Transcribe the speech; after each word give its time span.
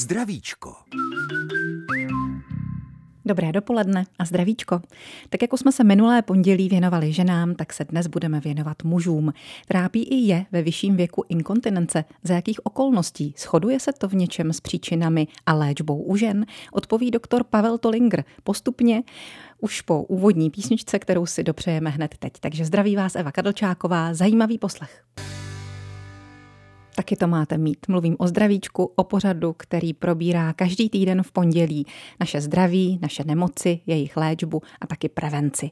Zdravíčko. 0.00 0.74
Dobré 3.24 3.52
dopoledne 3.52 4.04
a 4.18 4.24
zdravíčko. 4.24 4.80
Tak 5.30 5.42
jako 5.42 5.56
jsme 5.56 5.72
se 5.72 5.84
minulé 5.84 6.22
pondělí 6.22 6.68
věnovali 6.68 7.12
ženám, 7.12 7.54
tak 7.54 7.72
se 7.72 7.84
dnes 7.84 8.06
budeme 8.06 8.40
věnovat 8.40 8.82
mužům. 8.84 9.32
Trápí 9.68 10.02
i 10.02 10.16
je 10.16 10.46
ve 10.52 10.62
vyšším 10.62 10.96
věku 10.96 11.24
inkontinence. 11.28 12.04
Za 12.22 12.34
jakých 12.34 12.66
okolností? 12.66 13.34
Shoduje 13.38 13.80
se 13.80 13.92
to 13.92 14.08
v 14.08 14.14
něčem 14.14 14.52
s 14.52 14.60
příčinami 14.60 15.26
a 15.46 15.54
léčbou 15.54 16.02
u 16.02 16.16
žen? 16.16 16.46
Odpoví 16.72 17.10
doktor 17.10 17.44
Pavel 17.44 17.78
Tolinger 17.78 18.24
postupně 18.42 19.02
už 19.58 19.80
po 19.80 20.02
úvodní 20.02 20.50
písničce, 20.50 20.98
kterou 20.98 21.26
si 21.26 21.42
dopřejeme 21.42 21.90
hned 21.90 22.14
teď. 22.18 22.32
Takže 22.40 22.64
zdraví 22.64 22.96
vás 22.96 23.14
Eva 23.14 23.32
Kadlčáková, 23.32 24.14
zajímavý 24.14 24.58
poslech. 24.58 25.04
Taky 27.00 27.16
to 27.16 27.26
máte 27.26 27.58
mít. 27.58 27.88
Mluvím 27.88 28.16
o 28.18 28.26
zdravíčku, 28.26 28.92
o 28.96 29.04
pořadu, 29.04 29.52
který 29.52 29.92
probírá 29.92 30.52
každý 30.52 30.88
týden 30.88 31.22
v 31.22 31.32
pondělí 31.32 31.86
naše 32.20 32.40
zdraví, 32.40 32.98
naše 33.02 33.24
nemoci, 33.24 33.80
jejich 33.86 34.16
léčbu 34.16 34.62
a 34.80 34.86
taky 34.86 35.08
prevenci. 35.08 35.70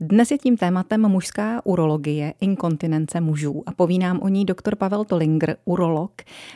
Dnes 0.00 0.30
je 0.30 0.38
tím 0.38 0.56
tématem 0.56 1.08
mužská 1.08 1.66
urologie, 1.66 2.34
inkontinence 2.40 3.20
mužů 3.20 3.62
a 3.66 3.72
poví 3.72 3.98
nám 3.98 4.18
o 4.22 4.28
ní 4.28 4.44
doktor 4.44 4.76
Pavel 4.76 5.04
Tolinger, 5.04 5.56
urolog 5.64 6.12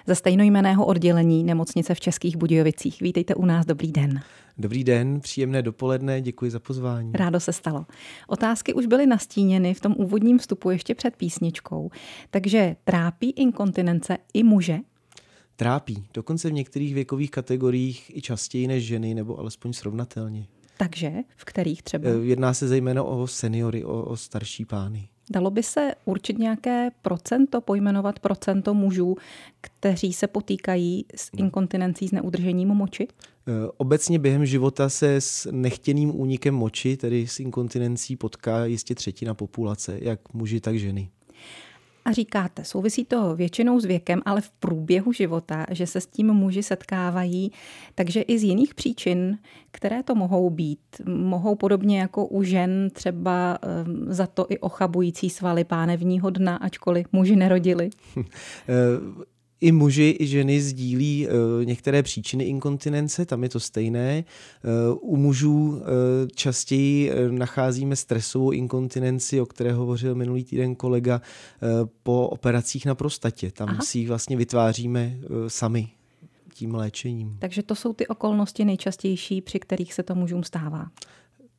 ze 0.06 0.14
stejnojmeného 0.14 0.86
oddělení 0.86 1.44
nemocnice 1.44 1.94
v 1.94 2.00
Českých 2.00 2.36
Budějovicích. 2.36 3.00
Vítejte 3.00 3.34
u 3.34 3.44
nás, 3.44 3.66
dobrý 3.66 3.92
den. 3.92 4.20
Dobrý 4.58 4.84
den, 4.84 5.20
příjemné 5.20 5.62
dopoledne, 5.62 6.20
děkuji 6.20 6.50
za 6.50 6.60
pozvání. 6.60 7.12
Rádo 7.14 7.40
se 7.40 7.52
stalo. 7.52 7.86
Otázky 8.28 8.74
už 8.74 8.86
byly 8.86 9.06
nastíněny 9.06 9.74
v 9.74 9.80
tom 9.80 9.94
úvodním 9.96 10.38
vstupu 10.38 10.70
ještě 10.70 10.94
před 10.94 11.16
písničkou. 11.16 11.90
Takže 12.30 12.76
trápí 12.84 13.30
inkontinence 13.30 14.18
i 14.34 14.42
muže? 14.42 14.78
Trápí, 15.56 16.04
dokonce 16.14 16.48
v 16.48 16.52
některých 16.52 16.94
věkových 16.94 17.30
kategoriích 17.30 18.16
i 18.16 18.22
častěji 18.22 18.66
než 18.66 18.84
ženy, 18.84 19.14
nebo 19.14 19.38
alespoň 19.38 19.72
srovnatelně. 19.72 20.46
Takže 20.76 21.12
v 21.36 21.44
kterých 21.44 21.82
třeba? 21.82 22.08
Eh, 22.08 22.24
jedná 22.24 22.54
se 22.54 22.68
zejména 22.68 23.02
o 23.02 23.26
seniory, 23.26 23.84
o, 23.84 24.02
o 24.04 24.16
starší 24.16 24.64
pány. 24.64 25.08
Dalo 25.30 25.50
by 25.50 25.62
se 25.62 25.94
určit 26.04 26.38
nějaké 26.38 26.90
procento, 27.02 27.60
pojmenovat 27.60 28.18
procento 28.18 28.74
mužů, 28.74 29.16
kteří 29.60 30.12
se 30.12 30.26
potýkají 30.26 31.06
s 31.16 31.30
inkontinencí, 31.36 32.08
s 32.08 32.12
neudržením 32.12 32.68
moči? 32.68 33.08
Eh, 33.48 33.52
obecně 33.76 34.18
během 34.18 34.46
života 34.46 34.88
se 34.88 35.20
s 35.20 35.50
nechtěným 35.52 36.20
únikem 36.20 36.54
moči, 36.54 36.96
tedy 36.96 37.26
s 37.26 37.40
inkontinencí, 37.40 38.16
potká 38.16 38.64
jistě 38.64 38.94
třetina 38.94 39.34
populace, 39.34 39.98
jak 40.02 40.34
muži, 40.34 40.60
tak 40.60 40.76
ženy. 40.78 41.10
A 42.10 42.12
říkáte, 42.12 42.64
souvisí 42.64 43.04
to 43.04 43.36
většinou 43.36 43.80
s 43.80 43.84
věkem, 43.84 44.22
ale 44.24 44.40
v 44.40 44.50
průběhu 44.50 45.12
života, 45.12 45.66
že 45.70 45.86
se 45.86 46.00
s 46.00 46.06
tím 46.06 46.32
muži 46.32 46.62
setkávají, 46.62 47.52
takže 47.94 48.20
i 48.20 48.38
z 48.38 48.42
jiných 48.42 48.74
příčin, 48.74 49.38
které 49.70 50.02
to 50.02 50.14
mohou 50.14 50.50
být. 50.50 50.80
Mohou 51.06 51.54
podobně 51.54 52.00
jako 52.00 52.26
u 52.26 52.42
žen 52.42 52.90
třeba 52.92 53.58
ehm, 53.62 54.06
za 54.08 54.26
to 54.26 54.46
i 54.48 54.58
ochabující 54.58 55.30
svaly 55.30 55.64
pánevního 55.64 56.30
dna, 56.30 56.56
ačkoliv 56.56 57.06
muži 57.12 57.36
nerodili. 57.36 57.90
Eh, 59.62 59.66
i 59.66 59.72
muži, 59.72 60.16
i 60.20 60.26
ženy 60.26 60.60
sdílí 60.60 61.28
uh, 61.28 61.64
některé 61.64 62.02
příčiny 62.02 62.44
inkontinence, 62.44 63.26
tam 63.26 63.42
je 63.42 63.48
to 63.48 63.60
stejné. 63.60 64.24
Uh, 64.90 65.12
u 65.12 65.16
mužů 65.16 65.68
uh, 65.68 65.80
častěji 66.34 67.12
nacházíme 67.30 67.96
stresovou 67.96 68.50
inkontinenci, 68.50 69.40
o 69.40 69.46
které 69.46 69.72
hovořil 69.72 70.14
minulý 70.14 70.44
týden 70.44 70.74
kolega, 70.74 71.20
po 72.02 72.28
operacích 72.28 72.86
na 72.86 72.94
prostatě. 72.94 73.50
Tam 73.50 73.68
Aha. 73.68 73.82
si 73.82 73.98
ji 73.98 74.06
vlastně 74.06 74.36
vytváříme 74.36 75.16
sami 75.48 75.88
tím 76.54 76.74
léčením. 76.74 77.36
Takže 77.38 77.62
to 77.62 77.74
jsou 77.74 77.92
ty 77.92 78.06
okolnosti 78.06 78.64
nejčastější, 78.64 79.40
při 79.40 79.58
kterých 79.58 79.94
se 79.94 80.02
to 80.02 80.14
mužům 80.14 80.44
stává. 80.44 80.90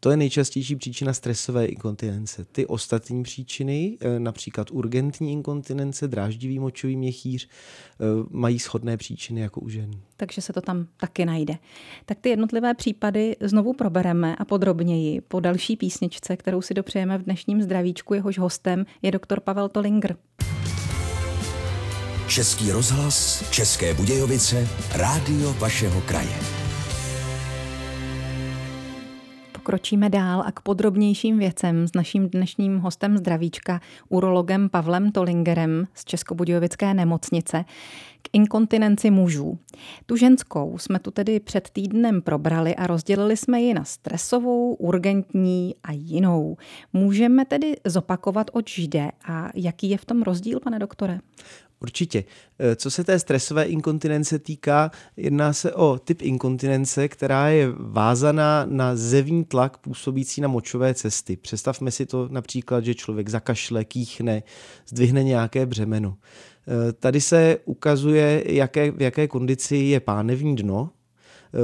To 0.04 0.12
je 0.12 0.18
nejčastější 0.18 0.76
příčina 0.76 1.14
stresové 1.14 1.66
inkontinence. 1.66 2.46
Ty 2.52 2.66
ostatní 2.66 3.24
příčiny, 3.24 3.98
eh, 4.02 4.20
například 4.20 4.72
urgentní 4.72 5.32
inkontinence, 5.32 6.08
dráždivý 6.08 6.60
močový 6.60 6.98
měchýř, 6.98 7.48
eh, 7.48 8.06
mají 8.30 8.58
shodné 8.58 8.98
příčiny 8.98 9.42
jako 9.42 9.62
u 9.62 9.70
žen. 9.70 9.92
Takže 10.18 10.42
se 10.42 10.54
to 10.54 10.62
tam 10.62 10.88
taky 10.98 11.26
najde. 11.26 11.58
Tak 12.06 12.18
ty 12.22 12.30
jednotlivé 12.30 12.74
případy 12.74 13.36
znovu 13.40 13.74
probereme 13.74 14.36
a 14.36 14.46
podrobněji 14.46 15.22
po 15.22 15.40
další 15.40 15.78
písničce, 15.78 16.38
kterou 16.38 16.62
si 16.62 16.74
dopřejeme 16.74 17.18
v 17.18 17.24
dnešním 17.24 17.62
zdravíčku. 17.62 18.14
Jehož 18.14 18.40
hostem 18.40 18.86
je 19.02 19.12
doktor 19.12 19.40
Pavel 19.40 19.70
Tolinger. 19.70 20.16
Český 22.28 22.72
rozhlas, 22.72 23.50
České 23.52 23.94
Budějovice, 23.94 24.68
rádio 24.94 25.54
vašeho 25.54 26.02
kraje. 26.02 26.61
Pokročíme 29.62 30.10
dál 30.10 30.44
a 30.46 30.52
k 30.52 30.62
podrobnějším 30.62 31.40
věcem 31.40 31.88
s 31.88 31.94
naším 31.94 32.30
dnešním 32.30 32.80
hostem 32.80 33.18
zdravíčka, 33.18 33.82
urologem 34.10 34.70
Pavlem 34.70 35.12
Tolingerem 35.12 35.88
z 35.94 36.06
Českobudějovické 36.06 36.94
nemocnice 36.94 37.66
k 38.22 38.30
inkontinenci 38.34 39.12
mužů. 39.12 39.58
Tu 40.06 40.16
ženskou 40.16 40.78
jsme 40.78 41.00
tu 41.00 41.12
tedy 41.12 41.40
před 41.40 41.70
týdnem 41.70 42.22
probrali 42.22 42.76
a 42.76 42.88
rozdělili 42.88 43.38
jsme 43.38 43.62
ji 43.62 43.74
na 43.74 43.84
stresovou, 43.84 44.74
urgentní 44.74 45.76
a 45.84 45.92
jinou. 45.92 46.58
Můžeme 46.94 47.46
tedy 47.46 47.76
zopakovat, 47.86 48.48
oč 48.54 48.78
jde 48.78 49.12
a 49.28 49.50
jaký 49.56 49.90
je 49.90 49.98
v 49.98 50.06
tom 50.06 50.22
rozdíl, 50.22 50.60
pane 50.60 50.80
doktore? 50.80 51.20
Určitě. 51.82 52.24
E, 52.60 52.76
co 52.76 52.92
se 52.92 53.04
té 53.04 53.20
stresové 53.20 53.64
inkontinence 53.64 54.40
týká, 54.40 54.92
jedná 55.18 55.54
se 55.54 55.74
o 55.74 56.00
typ 56.00 56.22
inkontinence, 56.22 57.08
která 57.08 57.50
je 57.50 57.68
vázaná 57.78 58.66
na 58.70 58.96
zevní 58.96 59.46
tlak 59.46 59.78
působící 59.78 60.42
na 60.42 60.48
močové 60.48 60.94
cesty. 60.94 61.38
Představme 61.38 61.92
si 61.92 62.06
to 62.06 62.28
například, 62.32 62.86
že 62.86 62.96
člověk 62.96 63.30
zakašle, 63.30 63.86
kýchne, 63.86 64.44
zdvihne 64.88 65.24
nějaké 65.24 65.66
břemeno. 65.66 66.18
E, 66.90 66.94
tady 66.94 67.22
se 67.22 67.58
ukazuje, 67.66 68.44
jaké, 68.48 68.92
v 68.92 69.02
jaké 69.02 69.28
kondici 69.28 69.76
je 69.76 70.00
pánevní 70.00 70.56
dno, 70.56 70.90
Eh, 70.90 71.01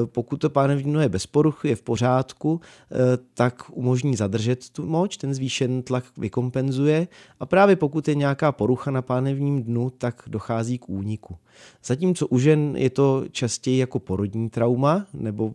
pokud 0.06 0.38
to 0.38 0.50
pánevní 0.50 0.94
je 1.02 1.10
bez 1.10 1.26
poruch, 1.26 1.66
je 1.66 1.76
v 1.76 1.82
pořádku, 1.82 2.62
eh, 2.62 2.96
tak 3.34 3.64
umožní 3.72 4.16
zadržet 4.16 4.70
tu 4.70 4.86
moč, 4.86 5.18
ten 5.18 5.34
zvýšený 5.34 5.84
tlak 5.84 6.04
vykompenzuje 6.18 7.08
a 7.40 7.46
právě 7.46 7.76
pokud 7.76 8.08
je 8.08 8.16
nějaká 8.16 8.52
porucha 8.52 8.92
na 8.92 9.02
pánevním 9.02 9.64
dnu, 9.64 9.90
tak 9.90 10.24
dochází 10.28 10.78
k 10.78 10.90
úniku. 10.90 11.38
Zatímco 11.86 12.28
u 12.28 12.40
žen 12.40 12.76
je 12.78 12.90
to 12.90 13.24
častěji 13.32 13.78
jako 13.78 14.00
porodní 14.00 14.50
trauma 14.50 15.06
nebo 15.14 15.54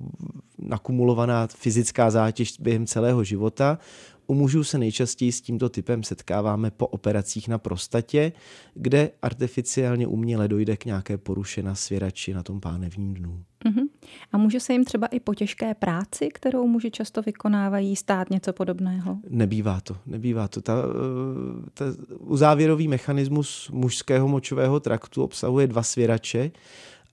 nakumulovaná 0.58 1.46
fyzická 1.46 2.10
zátěž 2.10 2.54
během 2.60 2.86
celého 2.86 3.24
života, 3.24 3.78
u 4.32 4.34
mužů 4.34 4.64
se 4.64 4.78
nejčastěji 4.78 5.32
s 5.32 5.40
tímto 5.40 5.68
typem 5.68 6.02
setkáváme 6.02 6.70
po 6.70 6.86
operacích 6.86 7.48
na 7.48 7.58
prostatě, 7.58 8.32
kde 8.74 9.10
artificiálně 9.22 10.06
uměle 10.06 10.48
dojde 10.48 10.76
k 10.76 10.84
nějaké 10.84 11.18
poruše 11.18 11.62
na 11.62 11.74
svěrači 11.74 12.34
na 12.34 12.42
tom 12.42 12.60
pánevním 12.60 13.14
dnu. 13.14 13.44
Uh-huh. 13.64 13.88
A 14.32 14.38
může 14.38 14.60
se 14.60 14.72
jim 14.72 14.84
třeba 14.84 15.06
i 15.06 15.20
po 15.20 15.34
těžké 15.34 15.74
práci, 15.74 16.28
kterou 16.34 16.66
muži 16.66 16.90
často 16.90 17.22
vykonávají, 17.22 17.96
stát 17.96 18.30
něco 18.30 18.52
podobného? 18.52 19.18
Nebývá 19.28 19.80
to. 19.80 19.96
Nebývá 20.06 20.48
to. 20.48 20.60
Ta, 20.60 20.74
eh, 20.74 21.70
ta 21.74 21.84
uzávěrový 22.18 22.88
mechanismus 22.88 23.70
mužského 23.72 24.28
močového 24.28 24.80
traktu 24.80 25.22
obsahuje 25.22 25.66
dva 25.66 25.82
svěrače, 25.82 26.50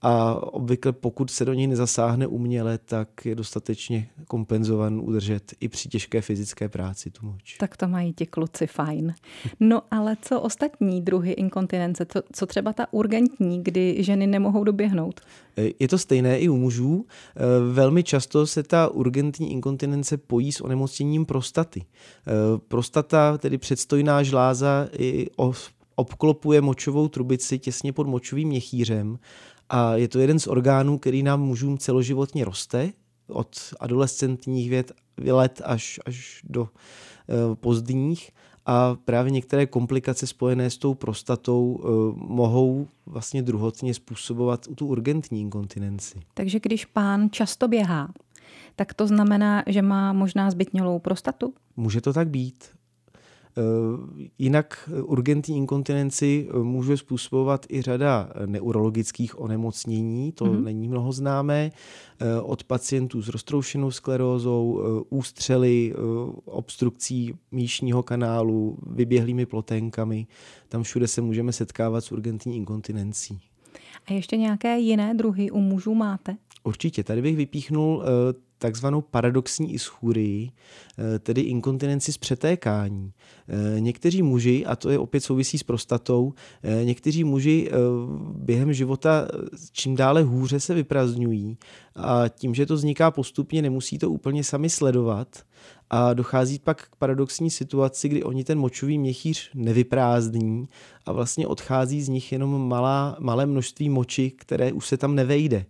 a 0.01 0.35
obvykle 0.53 0.91
pokud 0.91 1.31
se 1.31 1.45
do 1.45 1.53
něj 1.53 1.67
nezasáhne 1.67 2.27
uměle, 2.27 2.77
tak 2.77 3.25
je 3.25 3.35
dostatečně 3.35 4.09
kompenzovan 4.27 4.99
udržet 5.03 5.53
i 5.59 5.67
při 5.67 5.89
těžké 5.89 6.21
fyzické 6.21 6.69
práci 6.69 7.11
tu 7.11 7.25
moč. 7.25 7.57
Tak 7.57 7.77
to 7.77 7.87
mají 7.87 8.13
ti 8.13 8.25
kluci 8.25 8.67
fajn. 8.67 9.13
No 9.59 9.81
ale 9.91 10.17
co 10.21 10.41
ostatní 10.41 11.01
druhy 11.01 11.31
inkontinence? 11.31 12.06
Co, 12.06 12.21
co 12.33 12.45
třeba 12.45 12.74
ta 12.74 12.94
urgentní, 12.94 13.63
kdy 13.63 14.03
ženy 14.03 14.27
nemohou 14.27 14.63
doběhnout? 14.63 15.21
E, 15.57 15.69
je 15.79 15.88
to 15.88 15.97
stejné 15.97 16.39
i 16.39 16.50
u 16.50 16.57
mužů. 16.57 17.06
E, 17.06 17.74
velmi 17.74 18.03
často 18.03 18.47
se 18.47 18.63
ta 18.63 18.88
urgentní 18.88 19.51
inkontinence 19.51 20.18
pojí 20.18 20.51
s 20.51 20.62
onemocněním 20.62 21.25
prostaty. 21.25 21.81
E, 21.81 21.85
prostata, 22.68 23.38
tedy 23.38 23.57
předstojná 23.57 24.24
žláza, 24.24 24.88
obklopuje 25.95 26.62
močovou 26.62 27.07
trubici 27.07 27.59
těsně 27.59 27.94
pod 27.94 28.07
močovým 28.07 28.47
měchýřem 28.47 29.19
a 29.69 29.95
je 29.95 30.07
to 30.07 30.19
jeden 30.19 30.39
z 30.39 30.48
orgánů, 30.48 30.98
který 30.98 31.24
nám 31.24 31.42
mužům 31.42 31.77
celoživotně 31.77 32.45
roste, 32.45 32.92
od 33.27 33.74
adolescentních 33.80 34.69
věd, 34.69 34.92
let 35.18 35.62
až, 35.66 36.00
až 36.06 36.42
do 36.50 36.69
e, 36.69 37.56
pozdních 37.56 38.31
a 38.66 38.95
právě 39.06 39.31
některé 39.31 39.66
komplikace 39.66 40.27
spojené 40.27 40.69
s 40.69 40.77
tou 40.77 40.94
prostatou 40.94 41.80
e, 41.80 41.88
mohou 42.16 42.88
vlastně 43.06 43.42
druhotně 43.42 43.94
způsobovat 43.94 44.68
tu 44.75 44.88
urgentní 44.88 45.42
inkontinenci. 45.42 46.19
Takže 46.33 46.60
když 46.60 46.86
pán 46.86 47.30
často 47.31 47.68
běhá, 47.68 48.13
tak 48.75 48.94
to 48.94 49.07
znamená, 49.07 49.63
že 49.68 49.81
má 49.81 50.13
možná 50.13 50.51
zbytnělou 50.51 51.00
prostatu? 51.00 51.54
Může 51.77 52.01
to 52.01 52.13
tak 52.13 52.30
být. 52.30 52.78
Jinak 54.38 54.90
urgentní 55.04 55.57
inkontinenci 55.57 56.50
může 56.63 56.98
způsobovat 56.98 57.66
i 57.69 57.81
řada 57.81 58.30
neurologických 58.46 59.42
onemocnění, 59.42 60.31
to 60.31 60.46
mm-hmm. 60.46 60.63
není 60.63 60.88
mnoho 60.88 61.12
známé, 61.12 61.72
od 62.44 62.63
pacientů 62.63 63.22
s 63.22 63.28
roztroušenou 63.28 63.92
sklerózou, 63.92 64.81
ústřely, 65.10 65.94
obstrukcí 66.46 67.34
míšního 67.51 68.04
kanálu, 68.04 68.78
vyběhlými 68.88 69.46
ploténkami. 69.46 70.28
Tam 70.69 70.84
všude 70.84 71.07
se 71.07 71.22
můžeme 71.22 71.51
setkávat 71.54 72.01
s 72.01 72.12
urgentní 72.12 72.56
inkontinencí. 72.56 73.40
A 74.07 74.13
ještě 74.13 74.38
nějaké 74.38 74.80
jiné 74.80 75.13
druhy 75.13 75.51
u 75.51 75.60
mužů 75.60 75.96
máte? 75.96 76.38
Určitě. 76.63 77.04
Tady 77.04 77.22
bych 77.22 77.36
vypíchnul 77.38 78.04
takzvanou 78.59 79.01
paradoxní 79.01 79.73
ischůrii, 79.73 80.51
eh, 80.51 81.19
tedy 81.19 81.41
inkontinenci 81.41 82.13
z 82.13 82.17
přetékání. 82.17 83.11
Eh, 83.47 83.79
někteří 83.79 84.21
muži, 84.21 84.65
a 84.65 84.75
to 84.75 84.89
je 84.89 85.00
opět 85.00 85.21
souvisí 85.21 85.57
s 85.57 85.63
prostatou, 85.63 86.33
eh, 86.63 86.85
někteří 86.85 87.23
muži 87.23 87.71
během 88.33 88.73
života 88.73 89.27
čím 89.71 89.95
dále 89.95 90.23
hůře 90.23 90.59
se 90.59 90.73
vyprazňují 90.73 91.57
a 91.95 92.27
tím, 92.27 92.56
že 92.56 92.65
to 92.65 92.73
vzniká 92.75 93.11
postupně, 93.11 93.61
nemusí 93.61 93.97
to 93.97 94.11
úplně 94.11 94.44
sami 94.44 94.69
sledovat 94.69 95.27
a 95.89 96.13
dochází 96.13 96.59
pak 96.59 96.88
k 96.91 96.95
paradoxní 96.95 97.50
situaci, 97.50 98.09
kdy 98.09 98.23
oni 98.23 98.44
ten 98.44 98.59
močový 98.59 98.97
měchýř 98.97 99.50
nevyprázdní 99.53 100.67
a 101.05 101.12
vlastně 101.12 101.47
odchází 101.47 102.01
z 102.01 102.09
nich 102.09 102.31
jenom 102.31 102.67
malá, 102.67 103.17
malé 103.19 103.45
množství 103.45 103.89
moči, 103.89 104.31
které 104.31 104.71
už 104.71 104.88
se 104.88 104.97
tam 104.97 105.15
nevejde 105.15 105.65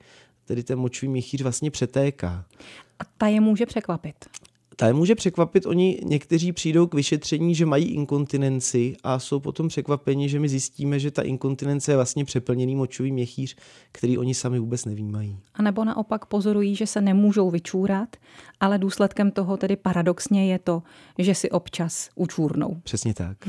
tedy 0.50 0.64
ten 0.64 0.80
močový 0.80 1.12
měchýř 1.12 1.42
vlastně 1.42 1.72
přetéká. 1.72 2.46
A 3.00 3.04
ta 3.18 3.28
je 3.28 3.42
může 3.42 3.66
překvapit? 3.66 4.16
Ta 4.76 4.88
je 4.88 4.94
může 4.94 5.16
překvapit, 5.16 5.66
oni 5.66 6.00
někteří 6.04 6.52
přijdou 6.52 6.88
k 6.88 6.94
vyšetření, 6.94 7.56
že 7.56 7.66
mají 7.66 7.86
inkontinenci 7.86 8.96
a 9.04 9.20
jsou 9.20 9.40
potom 9.40 9.68
překvapeni, 9.68 10.30
že 10.30 10.40
my 10.40 10.50
zjistíme, 10.50 11.00
že 11.00 11.12
ta 11.12 11.22
inkontinence 11.22 11.92
je 11.92 11.96
vlastně 11.96 12.26
přeplněný 12.26 12.76
močový 12.76 13.12
měchýř, 13.12 13.56
který 13.92 14.18
oni 14.18 14.34
sami 14.34 14.60
vůbec 14.60 14.86
nevnímají. 14.86 15.40
A 15.54 15.62
nebo 15.62 15.86
naopak 15.86 16.26
pozorují, 16.26 16.76
že 16.76 16.88
se 16.88 17.02
nemůžou 17.02 17.50
vyčůrat, 17.50 18.16
ale 18.60 18.78
důsledkem 18.78 19.32
toho 19.32 19.58
tedy 19.58 19.76
paradoxně 19.76 20.52
je 20.52 20.60
to, 20.60 20.84
že 21.18 21.36
si 21.36 21.50
občas 21.50 22.10
učůrnou. 22.16 22.82
Přesně 22.84 23.14
tak. 23.14 23.38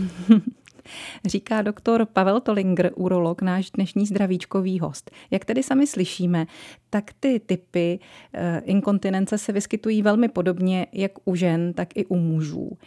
Říká 1.25 1.62
doktor 1.62 2.06
Pavel 2.06 2.40
Tolinger, 2.40 2.90
urolog, 2.94 3.42
náš 3.42 3.70
dnešní 3.70 4.06
zdravíčkový 4.06 4.78
host. 4.78 5.10
Jak 5.31 5.44
tedy 5.44 5.62
sami 5.62 5.87
slyšíme, 5.87 6.46
tak 6.90 7.12
ty 7.20 7.40
typy 7.40 7.98
eh, 8.32 8.62
inkontinence 8.64 9.38
se 9.38 9.52
vyskytují 9.52 10.02
velmi 10.02 10.28
podobně 10.28 10.87
jak 10.92 11.12
u 11.25 11.34
žen, 11.34 11.72
tak 11.72 11.88
i 11.94 12.06
u 12.06 12.16
mužů. 12.16 12.78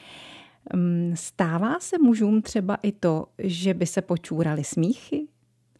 Mm, 0.73 1.13
stává 1.15 1.79
se 1.79 1.97
mužům 1.97 2.41
třeba 2.41 2.75
i 2.75 2.91
to, 2.91 3.25
že 3.37 3.73
by 3.73 3.85
se 3.85 4.01
počúrali 4.01 4.63
smíchy? 4.63 5.27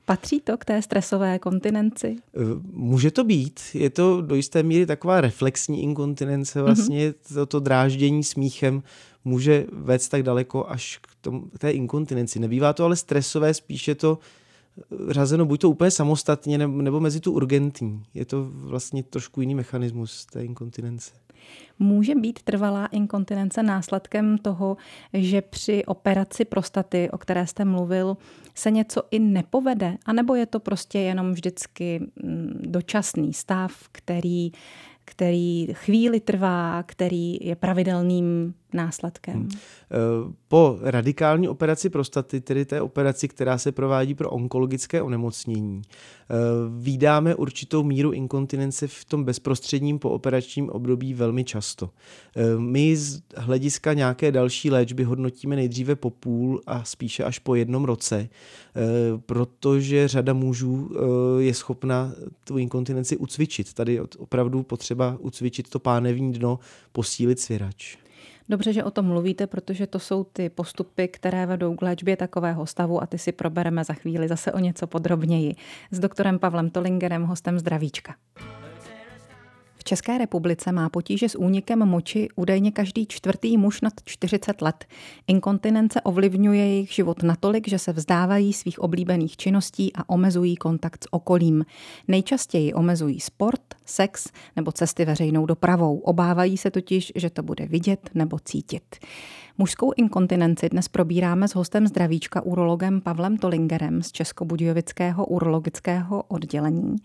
Patří 0.06 0.40
to 0.40 0.58
k 0.58 0.66
té 0.66 0.82
stresové 0.82 1.40
kontinenci? 1.40 2.16
Eh, 2.36 2.40
může 2.72 3.12
to 3.12 3.24
být. 3.24 3.60
Je 3.74 3.90
to 3.90 4.22
do 4.22 4.36
jisté 4.36 4.64
míry 4.64 4.86
taková 4.86 5.22
reflexní 5.22 5.84
inkontinence, 5.84 6.62
vlastně 6.62 7.10
mm-hmm. 7.10 7.34
to, 7.34 7.46
to 7.46 7.60
dráždění 7.60 8.24
smíchem 8.24 8.84
může 9.26 9.66
vést 9.72 10.10
tak 10.10 10.24
daleko 10.24 10.70
až 10.70 11.00
k, 11.02 11.08
tom, 11.22 11.50
k 11.56 11.60
té 11.60 11.72
inkontinenci. 11.72 12.40
Nebývá 12.40 12.74
to 12.74 12.86
ale 12.86 12.96
stresové, 12.96 13.54
spíše 13.54 13.96
to 13.96 14.20
eh, 14.78 15.14
řazeno 15.14 15.46
buď 15.46 15.62
to 15.62 15.70
úplně 15.70 15.92
samostatně, 15.92 16.58
nebo, 16.58 16.82
nebo 16.82 17.00
mezi 17.00 17.20
tu 17.20 17.32
urgentní. 17.32 18.04
Je 18.14 18.26
to 18.26 18.50
vlastně 18.52 19.04
trošku 19.04 19.42
jiný 19.42 19.56
mechanismus 19.56 20.26
té 20.26 20.46
inkontinence. 20.46 21.12
Může 21.80 22.16
být 22.16 22.42
trvalá 22.44 22.86
inkontinence 22.86 23.64
následkem 23.64 24.38
toho, 24.38 24.78
že 25.14 25.42
při 25.42 25.86
operaci 25.86 26.46
prostaty, 26.46 27.10
o 27.12 27.18
které 27.18 27.48
jste 27.48 27.66
mluvil, 27.66 28.18
se 28.56 28.72
něco 28.72 29.04
i 29.12 29.20
nepovede? 29.20 29.98
A 30.06 30.14
nebo 30.14 30.36
je 30.36 30.46
to 30.46 30.60
prostě 30.60 31.00
jenom 31.00 31.32
vždycky 31.32 32.00
mm, 32.00 32.62
dočasný 32.66 33.34
stav, 33.34 33.72
který 33.92 34.52
který 35.06 35.68
chvíli 35.74 36.20
trvá, 36.20 36.84
který 36.84 37.38
je 37.42 37.56
pravidelným 37.56 38.54
následkem. 38.74 39.34
Hmm. 39.34 39.50
Eh, 39.52 40.34
po 40.48 40.78
radikální 40.82 41.48
operaci 41.48 41.90
prostaty, 41.90 42.42
tedy 42.42 42.66
té 42.66 42.82
operaci, 42.82 43.28
která 43.28 43.58
se 43.58 43.72
provádí 43.72 44.16
pro 44.16 44.30
onkologické 44.30 45.02
onemocnění, 45.02 45.82
eh, 45.82 46.36
vydáme 46.80 47.36
určitou 47.36 47.84
míru 47.84 48.12
inkontinence 48.12 48.88
v 48.88 49.06
tom 49.06 49.24
bezprostředním 49.24 50.00
pooperačním 50.00 50.70
období 50.70 51.14
velmi 51.14 51.44
často. 51.44 51.90
Eh, 52.36 52.60
my 52.60 52.96
z 52.96 53.22
hlediska 53.36 53.94
nějaké 53.94 54.32
další 54.32 54.72
léčby 54.72 55.04
hodnotíme 55.04 55.56
nejdříve 55.56 55.96
po 55.96 56.10
půl 56.10 56.62
a 56.68 56.84
spíše 56.84 57.24
až 57.24 57.40
po 57.40 57.56
jednom 57.56 57.84
roce, 57.84 58.30
protože 59.26 60.08
řada 60.08 60.34
mužů 60.34 60.90
je 61.40 61.54
schopna 61.54 62.14
tu 62.44 62.58
inkontinenci 62.58 63.18
ucvičit. 63.18 63.74
Tady 63.74 64.00
opravdu 64.18 64.64
potřeba 64.64 65.18
ucvičit 65.20 65.70
to 65.70 65.80
pánevní 65.80 66.34
dno, 66.34 66.60
posílit 66.92 67.40
svěrač. 67.40 67.98
Dobře, 68.50 68.74
že 68.74 68.84
o 68.84 68.92
tom 68.92 69.06
mluvíte, 69.06 69.48
protože 69.48 69.88
to 69.88 70.00
jsou 70.00 70.24
ty 70.24 70.50
postupy, 70.50 71.08
které 71.08 71.46
vedou 71.46 71.76
k 71.76 71.82
léčbě 71.82 72.18
takového 72.18 72.66
stavu 72.66 73.04
a 73.04 73.06
ty 73.06 73.18
si 73.18 73.32
probereme 73.32 73.84
za 73.84 73.94
chvíli 73.94 74.28
zase 74.28 74.52
o 74.52 74.60
něco 74.60 74.88
podrobněji 74.88 75.56
s 75.92 76.00
doktorem 76.00 76.40
Pavlem 76.40 76.70
Tolingerem, 76.70 77.24
hostem 77.24 77.60
Zdravíčka. 77.60 78.16
České 79.84 80.18
republice 80.18 80.72
má 80.72 80.90
potíže 80.90 81.30
s 81.30 81.38
únikem 81.38 81.80
moči 81.80 82.28
údajně 82.36 82.72
každý 82.72 83.06
čtvrtý 83.06 83.58
muž 83.58 83.82
nad 83.82 83.94
40 84.06 84.62
let. 84.62 84.86
Inkontinence 85.28 86.02
ovlivňuje 86.02 86.66
jejich 86.68 86.92
život 86.92 87.24
natolik, 87.24 87.68
že 87.68 87.80
se 87.80 87.94
vzdávají 87.94 88.54
svých 88.54 88.80
oblíbených 88.80 89.38
činností 89.38 89.94
a 89.96 90.10
omezují 90.10 90.56
kontakt 90.56 91.04
s 91.04 91.14
okolím. 91.14 91.66
Nejčastěji 92.08 92.74
omezují 92.74 93.20
sport, 93.20 93.62
sex 93.86 94.28
nebo 94.56 94.72
cesty 94.72 95.06
veřejnou 95.06 95.46
dopravou. 95.46 95.98
Obávají 95.98 96.58
se 96.58 96.72
totiž, 96.72 97.12
že 97.16 97.30
to 97.30 97.44
bude 97.44 97.66
vidět 97.66 98.10
nebo 98.14 98.40
cítit. 98.40 98.96
Mužskou 99.58 99.92
inkontinenci 99.98 100.70
dnes 100.70 100.88
probíráme 100.88 101.48
s 101.48 101.56
hostem 101.56 101.88
zdravíčka 101.88 102.42
urologem 102.42 103.02
Pavlem 103.02 103.38
Tolingerem 103.38 104.04
z 104.04 104.12
Českobudějovického 104.12 105.26
urologického 105.26 106.24
oddělení. 106.24 106.96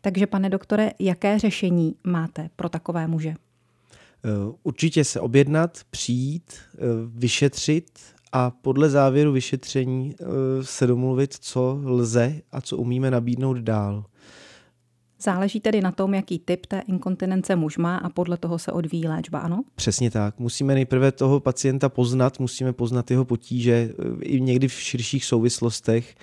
Takže, 0.00 0.26
pane 0.26 0.50
doktore, 0.50 0.90
jaké 0.98 1.38
řešení 1.38 1.94
máte 2.04 2.50
pro 2.56 2.68
takové 2.68 3.06
muže? 3.06 3.28
Eh, 3.28 4.28
určitě 4.62 5.04
se 5.04 5.20
objednat, 5.20 5.78
přijít, 5.90 6.52
eh, 6.74 6.78
vyšetřit 7.06 8.00
a 8.32 8.50
podle 8.50 8.90
závěru 8.90 9.32
vyšetření 9.32 10.14
eh, 10.20 10.24
se 10.62 10.86
domluvit, 10.86 11.34
co 11.34 11.80
lze 11.84 12.40
a 12.52 12.60
co 12.60 12.76
umíme 12.76 13.10
nabídnout 13.10 13.56
dál. 13.56 14.04
Záleží 15.24 15.60
tedy 15.60 15.80
na 15.80 15.92
tom, 15.92 16.14
jaký 16.14 16.38
typ 16.38 16.66
té 16.66 16.80
inkontinence 16.80 17.56
muž 17.56 17.78
má 17.78 17.96
a 17.96 18.08
podle 18.08 18.36
toho 18.36 18.58
se 18.58 18.72
odvíjí 18.72 19.08
léčba, 19.08 19.38
ano? 19.38 19.64
Přesně 19.74 20.10
tak. 20.10 20.38
Musíme 20.38 20.74
nejprve 20.74 21.12
toho 21.12 21.40
pacienta 21.40 21.88
poznat, 21.88 22.40
musíme 22.40 22.72
poznat 22.72 23.10
jeho 23.10 23.24
potíže 23.24 23.72
eh, 23.72 24.24
i 24.24 24.40
někdy 24.40 24.68
v 24.68 24.72
širších 24.72 25.24
souvislostech 25.24 26.14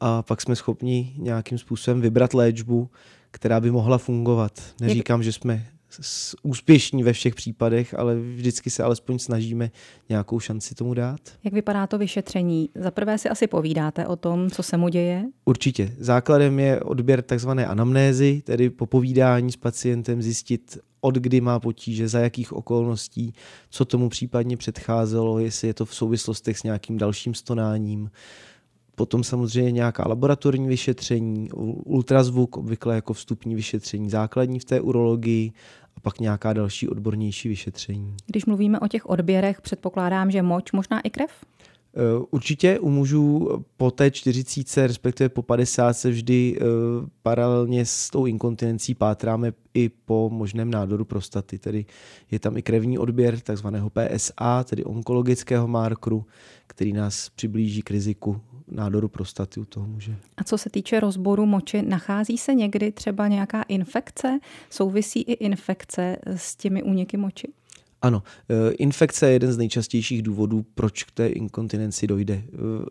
a 0.00 0.22
pak 0.22 0.40
jsme 0.40 0.56
schopni 0.56 1.14
nějakým 1.18 1.58
způsobem 1.58 2.00
vybrat 2.00 2.34
léčbu, 2.34 2.90
která 3.30 3.60
by 3.60 3.70
mohla 3.70 3.98
fungovat. 3.98 4.52
Neříkám, 4.80 5.20
Jak... 5.20 5.24
že 5.24 5.32
jsme 5.32 5.66
úspěšní 6.42 7.02
ve 7.02 7.12
všech 7.12 7.34
případech, 7.34 7.98
ale 7.98 8.16
vždycky 8.16 8.70
se 8.70 8.82
alespoň 8.82 9.18
snažíme 9.18 9.70
nějakou 10.08 10.40
šanci 10.40 10.74
tomu 10.74 10.94
dát. 10.94 11.20
Jak 11.44 11.54
vypadá 11.54 11.86
to 11.86 11.98
vyšetření? 11.98 12.68
Za 12.74 12.90
prvé 12.90 13.18
si 13.18 13.28
asi 13.28 13.46
povídáte 13.46 14.06
o 14.06 14.16
tom, 14.16 14.50
co 14.50 14.62
se 14.62 14.76
mu 14.76 14.88
děje? 14.88 15.24
Určitě. 15.44 15.94
Základem 15.98 16.58
je 16.58 16.80
odběr 16.80 17.22
takzvané 17.22 17.66
anamnézy, 17.66 18.42
tedy 18.44 18.70
popovídání 18.70 19.52
s 19.52 19.56
pacientem, 19.56 20.22
zjistit, 20.22 20.78
od 21.00 21.14
kdy 21.14 21.40
má 21.40 21.60
potíže, 21.60 22.08
za 22.08 22.20
jakých 22.20 22.52
okolností, 22.52 23.34
co 23.70 23.84
tomu 23.84 24.08
případně 24.08 24.56
předcházelo, 24.56 25.38
jestli 25.38 25.68
je 25.68 25.74
to 25.74 25.84
v 25.84 25.94
souvislostech 25.94 26.58
s 26.58 26.62
nějakým 26.62 26.98
dalším 26.98 27.34
stonáním. 27.34 28.10
Potom 28.96 29.24
samozřejmě 29.24 29.72
nějaká 29.72 30.08
laboratorní 30.08 30.68
vyšetření, 30.68 31.50
ultrazvuk, 31.84 32.56
obvykle 32.56 32.94
jako 32.94 33.12
vstupní 33.12 33.54
vyšetření 33.54 34.10
základní 34.10 34.58
v 34.58 34.64
té 34.64 34.80
urologii 34.80 35.52
a 35.96 36.00
pak 36.00 36.20
nějaká 36.20 36.52
další 36.52 36.88
odbornější 36.88 37.48
vyšetření. 37.48 38.16
Když 38.26 38.46
mluvíme 38.46 38.80
o 38.80 38.88
těch 38.88 39.06
odběrech, 39.06 39.60
předpokládám, 39.60 40.30
že 40.30 40.42
moč, 40.42 40.72
možná 40.72 41.00
i 41.00 41.10
krev? 41.10 41.30
Eh, 41.98 42.26
určitě 42.30 42.78
u 42.78 42.90
mužů 42.90 43.48
po 43.76 43.90
té 43.90 44.10
40, 44.10 44.86
respektive 44.86 45.28
po 45.28 45.42
50 45.42 45.92
se 45.92 46.10
vždy 46.10 46.58
eh, 46.60 46.64
paralelně 47.22 47.86
s 47.86 48.10
tou 48.10 48.26
inkontinencí 48.26 48.94
pátráme 48.94 49.52
i 49.74 49.88
po 49.88 50.30
možném 50.32 50.70
nádoru 50.70 51.04
prostaty, 51.04 51.58
tedy 51.58 51.86
je 52.30 52.38
tam 52.38 52.56
i 52.56 52.62
krevní 52.62 52.98
odběr 52.98 53.40
takzvaného 53.40 53.90
PSA, 53.90 54.64
tedy 54.64 54.84
onkologického 54.84 55.68
markru, 55.68 56.26
který 56.66 56.92
nás 56.92 57.28
přiblíží 57.28 57.82
k 57.82 57.90
riziku 57.90 58.40
nádoru 58.68 59.08
prostaty 59.08 59.60
u 59.60 59.64
toho 59.64 59.86
muže. 59.86 60.16
A 60.36 60.44
co 60.44 60.58
se 60.58 60.70
týče 60.70 61.00
rozboru 61.00 61.46
moči, 61.46 61.82
nachází 61.82 62.38
se 62.38 62.54
někdy 62.54 62.92
třeba 62.92 63.28
nějaká 63.28 63.62
infekce? 63.62 64.38
Souvisí 64.70 65.20
i 65.20 65.32
infekce 65.32 66.16
s 66.26 66.56
těmi 66.56 66.82
úniky 66.82 67.16
moči? 67.16 67.48
Ano, 68.02 68.22
eh, 68.48 68.72
infekce 68.72 69.26
je 69.26 69.32
jeden 69.32 69.52
z 69.52 69.58
nejčastějších 69.58 70.22
důvodů, 70.22 70.66
proč 70.74 71.04
k 71.04 71.10
té 71.10 71.26
inkontinenci 71.26 72.06
dojde. 72.06 72.34
Eh, 72.34 72.48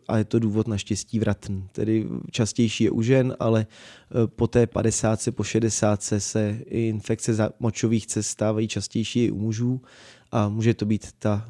a 0.08 0.18
je 0.18 0.24
to 0.24 0.40
důvod 0.40 0.68
naštěstí 0.68 1.20
vratný. 1.20 1.68
Tedy 1.72 2.08
častější 2.32 2.84
je 2.84 2.92
u 2.92 3.02
žen, 3.02 3.36
ale 3.40 3.66
eh, 3.66 4.28
po 4.28 4.48
té 4.48 4.68
50 4.68 5.20
po 5.32 5.44
60 5.44 6.04
se 6.04 6.60
i 6.66 6.88
infekce 6.88 7.50
močových 7.60 8.08
cest 8.08 8.28
stávají 8.28 8.68
častější 8.68 9.26
i 9.26 9.32
u 9.32 9.38
mužů 9.38 9.82
a 10.32 10.50
může 10.50 10.74
to 10.74 10.86
být 10.86 11.12
ta 11.20 11.50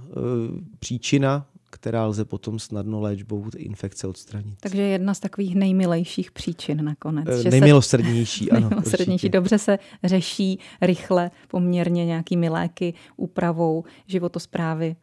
příčina 0.80 1.48
která 1.76 2.06
lze 2.06 2.26
potom 2.26 2.60
snadno 2.60 3.02
léčbou 3.02 3.46
infekce 3.58 4.08
odstranit. 4.08 4.56
Takže 4.60 4.82
jedna 4.82 5.14
z 5.14 5.20
takových 5.20 5.56
nejmilejších 5.56 6.32
příčin 6.32 6.84
nakonec. 6.84 7.46
E, 7.46 7.50
nejmilosrdnější, 7.50 8.52
ano. 8.52 8.60
Nejmilosrdnější, 8.70 9.30
dobře 9.30 9.58
se 9.58 9.80
řeší 10.04 10.60
rychle 10.82 11.32
poměrně 11.48 12.06
nějakými 12.06 12.50
léky, 12.50 12.94
úpravou 13.18 13.84
životosprávy. 14.08 14.96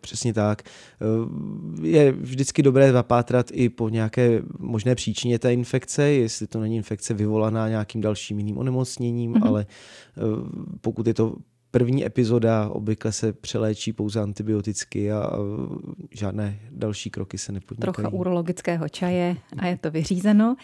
Přesně 0.00 0.34
tak. 0.34 0.62
Eh, 0.62 1.88
je 1.88 2.12
vždycky 2.12 2.62
dobré 2.62 2.92
zapátrat 2.92 3.46
i 3.52 3.68
po 3.68 3.88
nějaké 3.88 4.42
možné 4.58 4.94
příčině 4.94 5.38
té 5.38 5.52
infekce, 5.52 6.02
jestli 6.02 6.46
to 6.46 6.60
není 6.60 6.76
infekce 6.76 7.14
vyvolaná 7.14 7.68
nějakým 7.68 8.00
dalším 8.00 8.38
jiným 8.38 8.58
onemocněním, 8.58 9.32
mm-hmm. 9.32 9.48
ale 9.48 9.66
eh, 9.68 10.20
pokud 10.80 11.06
je 11.06 11.14
to 11.14 11.34
první 11.70 12.06
epizoda 12.06 12.68
obvykle 12.68 13.12
se 13.12 13.32
přeléčí 13.32 13.92
pouze 13.92 14.20
antibioticky 14.20 15.12
a 15.12 15.30
žádné 16.10 16.58
další 16.70 17.10
kroky 17.10 17.38
se 17.38 17.52
nepodnikají. 17.52 17.94
Trocha 17.94 18.08
urologického 18.08 18.88
čaje 18.88 19.36
a 19.58 19.66
je 19.66 19.78
to 19.78 19.90
vyřízeno. 19.90 20.56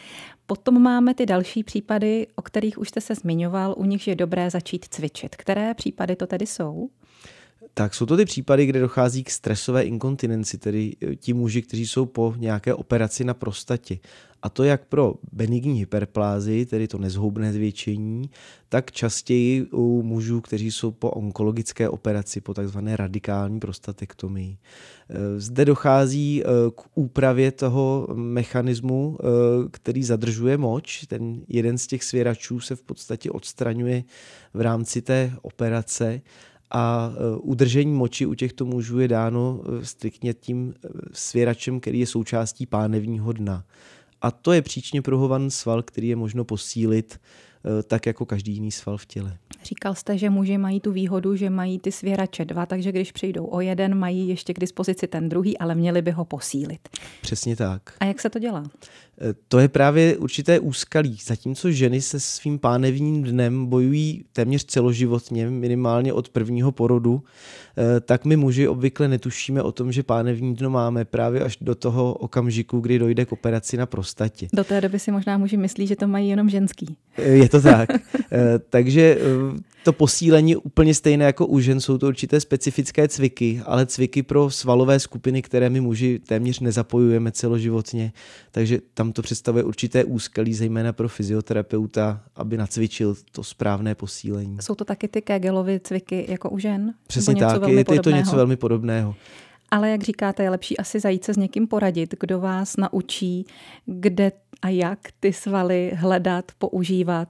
Potom 0.46 0.82
máme 0.82 1.14
ty 1.14 1.26
další 1.26 1.64
případy, 1.64 2.26
o 2.36 2.42
kterých 2.42 2.78
už 2.78 2.88
jste 2.88 3.00
se 3.00 3.14
zmiňoval, 3.14 3.74
u 3.76 3.84
nich 3.84 4.08
je 4.08 4.14
dobré 4.14 4.50
začít 4.50 4.84
cvičit. 4.90 5.36
Které 5.36 5.74
případy 5.74 6.16
to 6.16 6.26
tedy 6.26 6.46
jsou? 6.46 6.88
Tak 7.78 7.94
jsou 7.94 8.06
to 8.06 8.16
ty 8.16 8.24
případy, 8.24 8.66
kde 8.66 8.80
dochází 8.80 9.24
k 9.24 9.30
stresové 9.30 9.82
inkontinenci, 9.82 10.58
tedy 10.58 10.96
eh, 11.02 11.16
ti 11.16 11.32
muži, 11.32 11.62
kteří 11.62 11.86
jsou 11.86 12.06
po 12.06 12.34
nějaké 12.36 12.74
operaci 12.74 13.24
na 13.24 13.34
prostatě. 13.34 13.98
A 14.42 14.48
to 14.48 14.64
jak 14.64 14.84
pro 14.84 15.14
benigní 15.32 15.78
hyperplázi, 15.78 16.66
tedy 16.66 16.88
to 16.88 16.98
nezhoubné 16.98 17.52
zvětšení, 17.52 18.30
tak 18.68 18.92
častěji 18.92 19.66
u 19.66 20.02
mužů, 20.02 20.40
kteří 20.40 20.70
jsou 20.70 20.90
po 20.90 21.10
onkologické 21.10 21.88
operaci, 21.88 22.40
po 22.40 22.54
takzvané 22.54 22.96
radikální 22.96 23.60
prostatektomii. 23.60 24.56
Eh, 25.10 25.40
zde 25.40 25.64
dochází 25.64 26.42
eh, 26.42 26.46
k 26.76 26.82
úpravě 26.94 27.52
toho 27.52 28.08
mechanismu, 28.14 29.18
který 29.70 30.04
zadržuje 30.04 30.56
moč. 30.56 31.06
Ten 31.06 31.40
jeden 31.48 31.78
z 31.78 31.86
těch 31.86 32.04
svěračů 32.04 32.60
se 32.60 32.76
v 32.76 32.82
podstatě 32.82 33.30
odstraňuje 33.30 34.04
v 34.54 34.60
rámci 34.60 35.02
té 35.02 35.32
operace 35.42 36.20
a 36.70 37.12
e, 37.12 37.36
udržení 37.36 37.92
moči 37.92 38.26
u 38.26 38.34
těchto 38.34 38.64
mužů 38.64 38.98
je 38.98 39.08
dáno 39.08 39.60
e, 39.80 39.84
striktně 39.84 40.34
tím 40.34 40.74
e, 40.84 40.88
svěračem, 41.12 41.80
který 41.80 42.00
je 42.00 42.06
součástí 42.06 42.66
pánevního 42.66 43.32
dna. 43.32 43.64
A 44.22 44.30
to 44.30 44.52
je 44.52 44.62
příčně 44.62 45.02
pruhovaný 45.02 45.50
sval, 45.50 45.82
který 45.82 46.08
je 46.08 46.16
možno 46.16 46.44
posílit 46.44 47.20
tak 47.86 48.06
jako 48.06 48.26
každý 48.26 48.52
jiný 48.52 48.72
sval 48.72 48.96
v 48.96 49.06
těle. 49.06 49.38
Říkal 49.64 49.94
jste, 49.94 50.18
že 50.18 50.30
muži 50.30 50.58
mají 50.58 50.80
tu 50.80 50.92
výhodu, 50.92 51.36
že 51.36 51.50
mají 51.50 51.78
ty 51.78 51.92
svěrače 51.92 52.44
dva, 52.44 52.66
takže 52.66 52.92
když 52.92 53.12
přijdou 53.12 53.46
o 53.46 53.60
jeden, 53.60 53.94
mají 53.94 54.28
ještě 54.28 54.54
k 54.54 54.58
dispozici 54.58 55.06
ten 55.06 55.28
druhý, 55.28 55.58
ale 55.58 55.74
měli 55.74 56.02
by 56.02 56.10
ho 56.10 56.24
posílit. 56.24 56.88
Přesně 57.22 57.56
tak. 57.56 57.82
A 58.00 58.04
jak 58.04 58.20
se 58.20 58.30
to 58.30 58.38
dělá? 58.38 58.64
Eh, 59.20 59.34
to 59.48 59.58
je 59.58 59.68
právě 59.68 60.16
určité 60.16 60.60
úskalí. 60.60 61.18
Zatímco 61.24 61.70
ženy 61.70 62.00
se 62.00 62.20
svým 62.20 62.58
pánevním 62.58 63.22
dnem 63.22 63.66
bojují 63.66 64.24
téměř 64.32 64.64
celoživotně, 64.64 65.50
minimálně 65.50 66.12
od 66.12 66.28
prvního 66.28 66.72
porodu, 66.72 67.22
eh, 67.78 68.00
tak 68.00 68.24
my 68.24 68.36
muži 68.36 68.68
obvykle 68.68 69.08
netušíme 69.08 69.62
o 69.62 69.72
tom, 69.72 69.92
že 69.92 70.02
pánevní 70.02 70.54
dno 70.54 70.70
máme 70.70 71.04
právě 71.04 71.40
až 71.40 71.56
do 71.60 71.74
toho 71.74 72.14
okamžiku, 72.14 72.80
kdy 72.80 72.98
dojde 72.98 73.24
k 73.24 73.32
operaci 73.32 73.76
na 73.76 73.86
prostatě. 73.86 74.48
Do 74.52 74.64
té 74.64 74.80
doby 74.80 74.98
si 74.98 75.10
možná 75.10 75.38
muži 75.38 75.56
myslí, 75.56 75.86
že 75.86 75.96
to 75.96 76.06
mají 76.06 76.28
jenom 76.28 76.48
ženský. 76.48 76.96
Eh, 77.16 77.30
je 77.30 77.48
to 77.48 77.60
tak. 77.60 77.88
Takže 78.70 79.18
to 79.86 79.92
posílení 79.92 80.56
úplně 80.56 80.94
stejné 80.94 81.24
jako 81.24 81.46
u 81.46 81.60
žen, 81.60 81.80
jsou 81.80 81.98
to 81.98 82.06
určité 82.06 82.40
specifické 82.40 83.08
cviky, 83.08 83.62
ale 83.64 83.86
cviky 83.86 84.22
pro 84.22 84.50
svalové 84.50 85.00
skupiny, 85.00 85.42
které 85.42 85.70
my 85.70 85.80
muži 85.80 86.18
téměř 86.18 86.60
nezapojujeme 86.60 87.32
celoživotně, 87.32 88.12
takže 88.50 88.80
tam 88.94 89.12
to 89.12 89.22
představuje 89.22 89.64
určité 89.64 90.04
úskalí, 90.04 90.54
zejména 90.54 90.92
pro 90.92 91.08
fyzioterapeuta, 91.08 92.22
aby 92.36 92.56
nacvičil 92.56 93.16
to 93.32 93.44
správné 93.44 93.94
posílení. 93.94 94.58
Jsou 94.60 94.74
to 94.74 94.84
taky 94.84 95.08
ty 95.08 95.22
Kegelovy 95.22 95.80
cviky 95.80 96.26
jako 96.28 96.50
u 96.50 96.58
žen? 96.58 96.94
Přesně 97.06 97.34
tak, 97.34 97.68
je, 97.68 97.84
je 97.92 98.02
to 98.02 98.10
něco 98.10 98.36
velmi 98.36 98.56
podobného. 98.56 99.14
Ale 99.70 99.90
jak 99.90 100.02
říkáte, 100.02 100.42
je 100.42 100.50
lepší 100.50 100.78
asi 100.78 101.00
zajít 101.00 101.24
se 101.24 101.34
s 101.34 101.36
někým 101.36 101.66
poradit, 101.66 102.14
kdo 102.20 102.40
vás 102.40 102.76
naučí, 102.76 103.46
kde 103.86 104.32
a 104.62 104.68
jak 104.68 104.98
ty 105.20 105.32
svaly 105.32 105.92
hledat, 105.94 106.44
používat. 106.58 107.28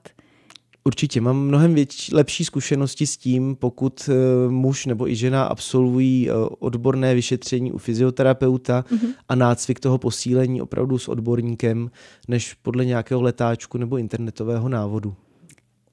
Určitě, 0.87 1.21
mám 1.21 1.41
mnohem 1.41 1.75
větší, 1.75 2.15
lepší 2.15 2.45
zkušenosti 2.45 3.07
s 3.07 3.17
tím, 3.17 3.57
pokud 3.57 4.09
uh, 4.09 4.53
muž 4.53 4.87
nebo 4.87 5.09
i 5.09 5.17
žena 5.17 5.45
absolvují 5.45 6.31
uh, 6.31 6.49
odborné 6.59 7.15
vyšetření 7.15 7.73
u 7.73 7.79
fyzioterapeuta 7.79 8.85
mm-hmm. 8.89 9.09
a 9.29 9.35
nácvik 9.35 9.81
toho 9.81 9.99
posílení 9.99 10.63
opravdu 10.63 10.99
s 10.99 11.09
odborníkem, 11.09 11.91
než 12.29 12.55
podle 12.55 12.85
nějakého 12.85 13.23
letáčku 13.23 13.79
nebo 13.79 13.99
internetového 13.99 14.69
návodu. 14.69 15.15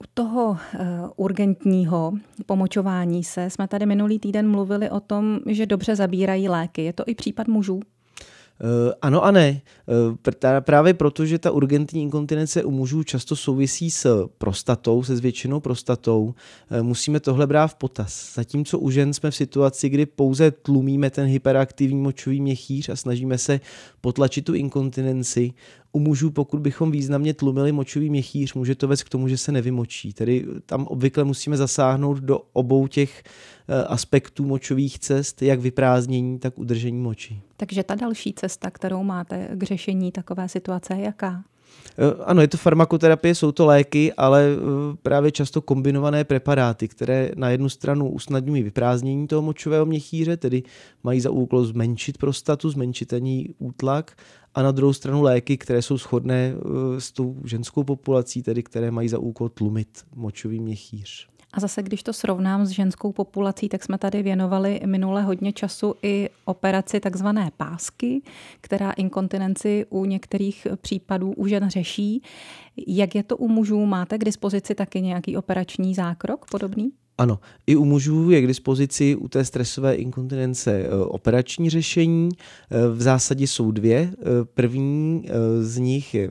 U 0.04 0.06
toho 0.14 0.50
uh, 0.50 0.58
urgentního 1.16 2.14
pomočování 2.46 3.24
se 3.24 3.50
jsme 3.50 3.68
tady 3.68 3.86
minulý 3.86 4.20
týden 4.20 4.50
mluvili 4.50 4.90
o 4.90 5.00
tom, 5.00 5.40
že 5.46 5.66
dobře 5.66 5.96
zabírají 5.96 6.50
léky. 6.50 6.84
Je 6.84 6.94
to 6.94 7.04
i 7.08 7.16
případ 7.16 7.48
mužů? 7.48 7.80
Uh, 8.62 8.92
ano 9.02 9.24
a 9.24 9.32
ne. 9.32 9.62
Uh, 10.08 10.16
právě 10.60 10.94
proto, 10.94 11.26
že 11.26 11.40
ta 11.40 11.52
urgentní 11.52 12.02
inkontinence 12.02 12.64
u 12.64 12.72
mužů 12.72 13.04
často 13.04 13.36
souvisí 13.36 13.92
s 13.92 14.28
prostatou, 14.38 15.04
se 15.04 15.16
zvětšenou 15.16 15.60
prostatou, 15.60 16.24
uh, 16.24 16.84
musíme 16.84 17.20
tohle 17.20 17.48
brát 17.48 17.68
v 17.68 17.76
potaz. 17.76 18.34
Zatímco 18.36 18.80
u 18.80 18.90
žen 18.90 19.14
jsme 19.14 19.32
v 19.32 19.36
situaci, 19.36 19.90
kdy 19.90 20.06
pouze 20.06 20.52
tlumíme 20.52 21.10
ten 21.10 21.26
hyperaktivní 21.26 22.02
močový 22.02 22.42
měchýř 22.42 22.90
a 22.90 22.96
snažíme 22.96 23.38
se 23.38 23.60
potlačit 24.02 24.46
tu 24.46 24.54
inkontinenci, 24.54 25.54
u 25.96 26.00
mužů, 26.00 26.32
pokud 26.32 26.60
bychom 26.60 26.92
významně 26.92 27.34
tlumili 27.34 27.72
močový 27.72 28.10
měchýř, 28.10 28.54
může 28.54 28.76
to 28.76 28.88
vést 28.88 29.04
k 29.04 29.10
tomu, 29.10 29.28
že 29.28 29.38
se 29.38 29.52
nevymočí. 29.52 30.14
Tedy 30.14 30.46
tam 30.66 30.88
obvykle 30.88 31.24
musíme 31.24 31.58
zasáhnout 31.58 32.18
do 32.18 32.40
obou 32.54 32.88
těch 32.88 33.24
eh, 33.68 33.84
aspektů 33.84 34.46
močových 34.46 35.00
cest, 35.00 35.42
jak 35.42 35.60
vyprázdnění, 35.60 36.40
tak 36.40 36.60
udržení 36.60 36.98
moči. 36.98 37.42
Takže 37.58 37.84
ta 37.84 37.96
další 37.96 38.34
cesta, 38.34 38.72
kterou 38.72 39.04
máte 39.04 39.50
k 39.54 39.64
řešení 39.64 40.12
takové 40.12 40.50
situace, 40.50 40.94
je 40.94 41.02
jaká? 41.02 41.44
Eh, 41.98 42.24
ano, 42.26 42.42
je 42.42 42.48
to 42.48 42.58
farmakoterapie, 42.58 43.36
jsou 43.36 43.52
to 43.52 43.66
léky, 43.66 44.14
ale 44.14 44.46
eh, 44.46 44.58
právě 45.02 45.32
často 45.32 45.62
kombinované 45.62 46.24
preparáty, 46.24 46.88
které 46.88 47.32
na 47.36 47.50
jednu 47.50 47.70
stranu 47.70 48.10
usnadňují 48.10 48.64
vyprázdnění 48.64 49.28
toho 49.28 49.42
močového 49.42 49.86
měchýře, 49.86 50.38
tedy 50.38 50.64
mají 51.04 51.22
za 51.22 51.32
úkol 51.32 51.66
zmenšit 51.66 52.18
prostatu, 52.18 52.70
zmenšit 52.70 53.06
ten 53.06 53.24
útlak, 53.60 54.12
a 54.56 54.62
na 54.62 54.72
druhou 54.72 54.94
stranu 54.94 55.22
léky, 55.22 55.58
které 55.58 55.82
jsou 55.82 55.98
shodné 55.98 56.54
eh, 56.56 57.02
s 57.02 57.12
tou 57.12 57.36
ženskou 57.46 57.84
populací, 57.84 58.44
tedy 58.44 58.64
které 58.64 58.92
mají 58.92 59.10
za 59.10 59.20
úkol 59.20 59.50
tlumit 59.50 60.06
močový 60.16 60.60
měchýř. 60.60 61.28
A 61.54 61.60
zase, 61.60 61.84
když 61.84 62.04
to 62.04 62.14
srovnám 62.14 62.66
s 62.66 62.70
ženskou 62.70 63.12
populací, 63.12 63.70
tak 63.70 63.84
jsme 63.84 63.98
tady 63.98 64.24
věnovali 64.24 64.80
minule 64.86 65.22
hodně 65.22 65.54
času 65.54 65.96
i 66.04 66.30
operaci 66.46 67.00
takzvané 67.00 67.52
pásky, 67.58 68.22
která 68.62 68.92
inkontinenci 68.92 69.86
u 69.90 70.06
některých 70.06 70.68
případů 70.82 71.34
u 71.34 71.48
žen 71.48 71.70
řeší. 71.70 72.22
Jak 72.88 73.16
je 73.16 73.24
to 73.24 73.38
u 73.38 73.48
mužů? 73.48 73.86
Máte 73.86 74.18
k 74.18 74.24
dispozici 74.24 74.76
taky 74.76 75.02
nějaký 75.02 75.38
operační 75.38 75.96
zákrok 75.96 76.46
podobný? 76.52 76.92
Ano, 77.18 77.40
i 77.68 77.76
u 77.76 77.86
mužů 77.86 78.30
je 78.30 78.42
k 78.42 78.48
dispozici 78.48 79.16
u 79.16 79.28
té 79.28 79.46
stresové 79.46 79.96
inkontinence 79.96 80.80
e, 80.80 80.90
operační 80.96 81.70
řešení. 81.70 82.30
E, 82.32 82.88
v 82.88 83.02
zásadě 83.02 83.48
jsou 83.48 83.72
dvě. 83.72 83.98
E, 83.98 84.14
první 84.54 85.26
z 85.62 85.78
nich 85.78 86.14
je 86.14 86.30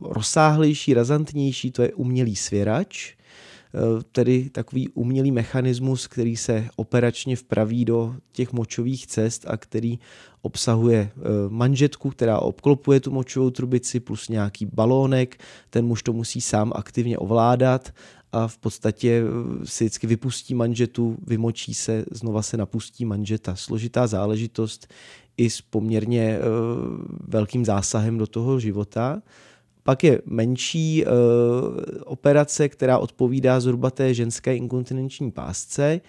rozsáhlejší, 0.00 0.94
razantnější, 0.94 1.70
to 1.70 1.82
je 1.82 1.92
umělý 1.92 2.36
svěrač, 2.36 3.14
tedy 4.12 4.50
takový 4.50 4.88
umělý 4.88 5.32
mechanismus, 5.32 6.06
který 6.06 6.36
se 6.36 6.68
operačně 6.76 7.36
vpraví 7.36 7.84
do 7.84 8.14
těch 8.32 8.52
močových 8.52 9.06
cest 9.06 9.44
a 9.48 9.56
který 9.56 9.98
obsahuje 10.42 11.10
manžetku, 11.48 12.10
která 12.10 12.38
obklopuje 12.38 13.00
tu 13.00 13.10
močovou 13.10 13.50
trubici 13.50 14.00
plus 14.00 14.28
nějaký 14.28 14.66
balónek. 14.66 15.40
Ten 15.70 15.86
muž 15.86 16.02
to 16.02 16.12
musí 16.12 16.40
sám 16.40 16.72
aktivně 16.74 17.18
ovládat 17.18 17.92
a 18.32 18.48
v 18.48 18.58
podstatě 18.58 19.22
eh, 19.22 19.66
si 19.66 19.84
vždycky 19.84 20.06
vypustí 20.06 20.54
manžetu, 20.54 21.16
vymočí 21.26 21.74
se, 21.74 22.04
znova 22.10 22.42
se 22.42 22.56
napustí 22.56 23.04
manžeta. 23.04 23.56
Složitá 23.56 24.06
záležitost 24.06 24.86
i 25.36 25.50
s 25.50 25.60
poměrně 25.60 26.38
uh, 26.38 26.44
velkým 27.28 27.64
zásahem 27.64 28.18
do 28.18 28.26
toho 28.26 28.60
života. 28.60 29.22
Pak 29.82 30.04
je 30.04 30.22
menší 30.26 31.04
uh, 31.04 31.12
operace, 32.04 32.68
která 32.68 32.98
odpovídá 32.98 33.60
zhruba 33.60 33.90
té 33.90 34.14
ženské 34.14 34.56
inkontinenční 34.56 35.30
pásce 35.30 36.00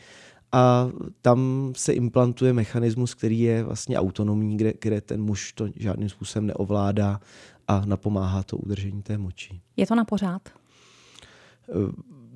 a 0.51 0.89
tam 1.21 1.71
se 1.75 1.93
implantuje 1.93 2.53
mechanismus, 2.53 3.13
který 3.13 3.39
je 3.39 3.63
vlastně 3.63 3.99
autonomní, 3.99 4.57
kde, 4.57 4.73
kde 4.81 5.01
ten 5.01 5.21
muž 5.21 5.53
to 5.53 5.67
žádným 5.75 6.09
způsobem 6.09 6.47
neovládá 6.47 7.19
a 7.67 7.85
napomáhá 7.85 8.43
to 8.43 8.57
udržení 8.57 9.01
té 9.01 9.17
moči. 9.17 9.61
Je 9.77 9.87
to 9.87 9.95
na 9.95 10.05
pořád? 10.05 10.49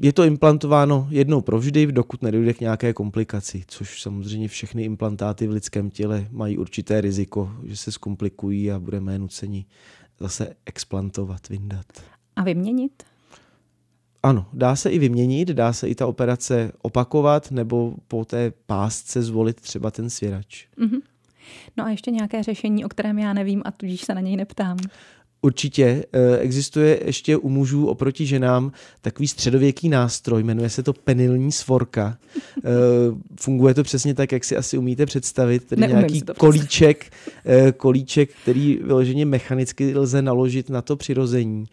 Je 0.02 0.14
to 0.14 0.24
implantováno 0.24 1.08
jednou 1.10 1.42
provždy, 1.42 1.92
dokud 1.92 2.22
nedojde 2.22 2.54
k 2.54 2.60
nějaké 2.60 2.94
komplikaci, 2.94 3.64
což 3.68 4.02
samozřejmě 4.02 4.48
všechny 4.48 4.84
implantáty 4.84 5.48
v 5.48 5.52
lidském 5.52 5.90
těle 5.90 6.28
mají 6.32 6.58
určité 6.58 7.02
riziko, 7.02 7.52
že 7.64 7.78
se 7.78 7.92
zkomplikují 7.92 8.72
a 8.72 8.80
budeme 8.80 9.20
nuceni 9.20 9.66
zase 10.20 10.56
explantovat, 10.66 11.50
vyndat. 11.50 11.86
A 12.36 12.44
vyměnit? 12.44 13.04
Ano, 14.24 14.46
dá 14.54 14.76
se 14.76 14.90
i 14.90 15.00
vyměnit, 15.00 15.50
dá 15.50 15.74
se 15.74 15.90
i 15.90 15.96
ta 15.96 16.08
operace 16.08 16.72
opakovat 16.82 17.52
nebo 17.52 17.96
po 18.08 18.26
té 18.26 18.52
pásce 18.66 19.22
zvolit 19.22 19.62
třeba 19.62 19.92
ten 19.92 20.10
svěrač. 20.10 20.68
Mm-hmm. 20.78 21.02
No 21.78 21.86
a 21.86 21.90
ještě 21.90 22.12
nějaké 22.12 22.44
řešení, 22.44 22.86
o 22.86 22.90
kterém 22.90 23.20
já 23.20 23.34
nevím 23.34 23.62
a 23.66 23.72
tudíž 23.72 24.02
se 24.02 24.16
na 24.16 24.22
něj 24.22 24.36
neptám. 24.36 24.78
Určitě 25.46 26.06
eh, 26.14 26.38
existuje 26.38 27.00
ještě 27.06 27.38
u 27.38 27.50
mužů 27.50 27.86
oproti 27.88 28.26
ženám 28.26 28.72
takový 29.02 29.28
středověký 29.28 29.90
nástroj, 29.90 30.44
jmenuje 30.44 30.70
se 30.70 30.84
to 30.84 30.94
penilní 30.94 31.52
svorka. 31.52 32.18
Eh, 32.38 32.72
funguje 33.40 33.74
to 33.74 33.84
přesně 33.84 34.14
tak, 34.14 34.32
jak 34.32 34.44
si 34.44 34.58
asi 34.58 34.78
umíte 34.78 35.06
představit, 35.06 35.64
tedy 35.64 35.80
Neumím 35.80 35.98
nějaký 35.98 36.22
kolíček, 36.38 37.12
eh, 37.46 37.72
kolíček, 37.72 38.30
který 38.42 38.80
vyloženě 38.84 39.26
mechanicky 39.26 39.98
lze 39.98 40.22
naložit 40.22 40.70
na 40.70 40.82
to 40.82 40.96
přirození. 40.96 41.66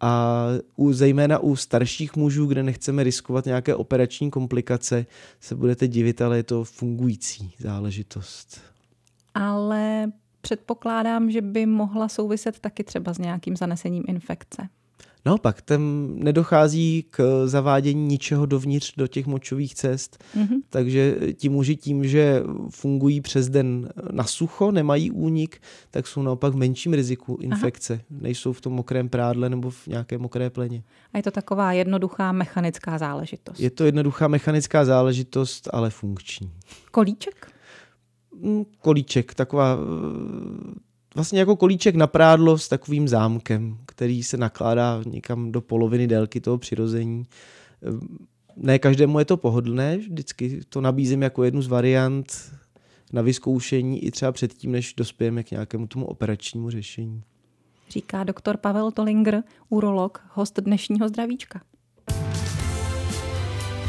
A 0.00 0.44
u, 0.76 0.92
zejména 0.92 1.38
u 1.38 1.56
starších 1.56 2.16
mužů, 2.16 2.46
kde 2.46 2.62
nechceme 2.62 3.02
riskovat 3.02 3.46
nějaké 3.46 3.74
operační 3.74 4.30
komplikace, 4.30 5.06
se 5.40 5.54
budete 5.54 5.88
divit, 5.88 6.22
ale 6.22 6.36
je 6.36 6.42
to 6.42 6.64
fungující 6.64 7.52
záležitost. 7.58 8.60
Ale 9.34 10.12
předpokládám, 10.40 11.30
že 11.30 11.42
by 11.42 11.66
mohla 11.66 12.08
souviset 12.08 12.58
taky 12.58 12.84
třeba 12.84 13.14
s 13.14 13.18
nějakým 13.18 13.56
zanesením 13.56 14.04
infekce. 14.08 14.68
Naopak, 15.24 15.62
tam 15.62 16.12
nedochází 16.14 17.06
k 17.10 17.46
zavádění 17.46 18.06
ničeho 18.06 18.46
dovnitř 18.46 18.92
do 18.96 19.06
těch 19.06 19.26
močových 19.26 19.74
cest, 19.74 20.24
mm-hmm. 20.36 20.60
takže 20.70 21.16
ti 21.34 21.48
muži 21.48 21.76
tím, 21.76 22.08
že 22.08 22.42
fungují 22.70 23.20
přes 23.20 23.48
den 23.48 23.88
na 24.10 24.24
sucho, 24.24 24.70
nemají 24.70 25.10
únik, 25.10 25.60
tak 25.90 26.06
jsou 26.06 26.22
naopak 26.22 26.52
v 26.52 26.56
menším 26.56 26.92
riziku 26.92 27.38
infekce. 27.40 27.94
Aha. 27.94 28.02
Nejsou 28.10 28.52
v 28.52 28.60
tom 28.60 28.72
mokrém 28.72 29.08
prádle 29.08 29.50
nebo 29.50 29.70
v 29.70 29.86
nějaké 29.86 30.18
mokré 30.18 30.50
pleně. 30.50 30.82
A 31.12 31.16
je 31.16 31.22
to 31.22 31.30
taková 31.30 31.72
jednoduchá 31.72 32.32
mechanická 32.32 32.98
záležitost. 32.98 33.60
Je 33.60 33.70
to 33.70 33.84
jednoduchá 33.84 34.28
mechanická 34.28 34.84
záležitost, 34.84 35.68
ale 35.72 35.90
funkční. 35.90 36.50
Kolíček? 36.90 37.52
Mm, 38.42 38.64
kolíček, 38.80 39.34
taková 39.34 39.78
vlastně 41.14 41.38
jako 41.38 41.56
kolíček 41.56 41.94
na 41.94 42.06
prádlo 42.06 42.58
s 42.58 42.68
takovým 42.68 43.08
zámkem, 43.08 43.78
který 43.86 44.22
se 44.22 44.36
nakládá 44.36 45.02
někam 45.06 45.52
do 45.52 45.60
poloviny 45.60 46.06
délky 46.06 46.40
toho 46.40 46.58
přirození. 46.58 47.26
Ne 48.56 48.78
každému 48.78 49.18
je 49.18 49.24
to 49.24 49.36
pohodlné, 49.36 49.96
vždycky 49.96 50.60
to 50.68 50.80
nabízím 50.80 51.22
jako 51.22 51.44
jednu 51.44 51.62
z 51.62 51.66
variant 51.66 52.52
na 53.12 53.22
vyzkoušení 53.22 54.04
i 54.04 54.10
třeba 54.10 54.32
předtím, 54.32 54.72
než 54.72 54.94
dospějeme 54.94 55.42
k 55.42 55.50
nějakému 55.50 55.86
tomu 55.86 56.06
operačnímu 56.06 56.70
řešení. 56.70 57.22
Říká 57.90 58.24
doktor 58.24 58.56
Pavel 58.56 58.90
Tolinger, 58.90 59.42
urolog, 59.68 60.22
host 60.32 60.60
dnešního 60.60 61.08
zdravíčka. 61.08 61.60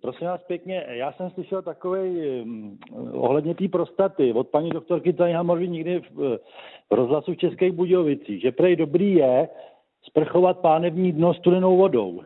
Prosím 0.00 0.26
vás 0.26 0.42
pěkně, 0.42 0.86
já 0.88 1.12
jsem 1.12 1.30
slyšel 1.30 1.62
takový 1.62 2.00
um, 2.42 2.78
ohledně 3.12 3.54
té 3.54 3.68
prostaty 3.68 4.32
od 4.32 4.48
paní 4.48 4.70
doktorky 4.70 5.12
Tany 5.12 5.32
Hamorový 5.32 5.68
nikdy 5.68 6.00
v, 6.00 6.38
v 6.90 6.94
rozhlasu 6.94 7.32
v 7.32 7.36
Českých 7.36 7.72
Budějovicích, 7.72 8.42
že 8.42 8.52
prej 8.52 8.76
dobrý 8.76 9.14
je 9.14 9.48
sprchovat 10.02 10.58
pánevní 10.58 11.12
dno 11.12 11.34
studenou 11.34 11.76
vodou. 11.76 12.22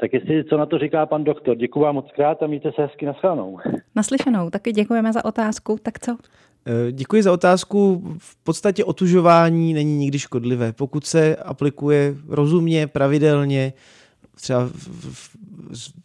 Tak 0.00 0.12
jestli 0.12 0.44
co 0.44 0.56
na 0.56 0.66
to 0.66 0.78
říká 0.78 1.06
pan 1.06 1.24
doktor, 1.24 1.56
děkuji 1.56 1.80
vám 1.80 1.94
moc 1.94 2.06
krát 2.14 2.42
a 2.42 2.46
mějte 2.46 2.72
se 2.72 2.82
hezky 2.82 3.06
naschledanou. 3.06 3.58
Naslyšenou, 3.94 4.50
taky 4.50 4.72
děkujeme 4.72 5.12
za 5.12 5.24
otázku. 5.24 5.78
Tak 5.82 5.98
co? 5.98 6.16
Eh, 6.66 6.92
děkuji 6.92 7.22
za 7.22 7.32
otázku. 7.32 8.02
V 8.18 8.36
podstatě 8.44 8.84
otužování 8.84 9.74
není 9.74 9.96
nikdy 9.96 10.18
škodlivé. 10.18 10.72
Pokud 10.72 11.06
se 11.06 11.36
aplikuje 11.36 12.14
rozumně, 12.28 12.86
pravidelně, 12.86 13.72
třeba 14.34 14.70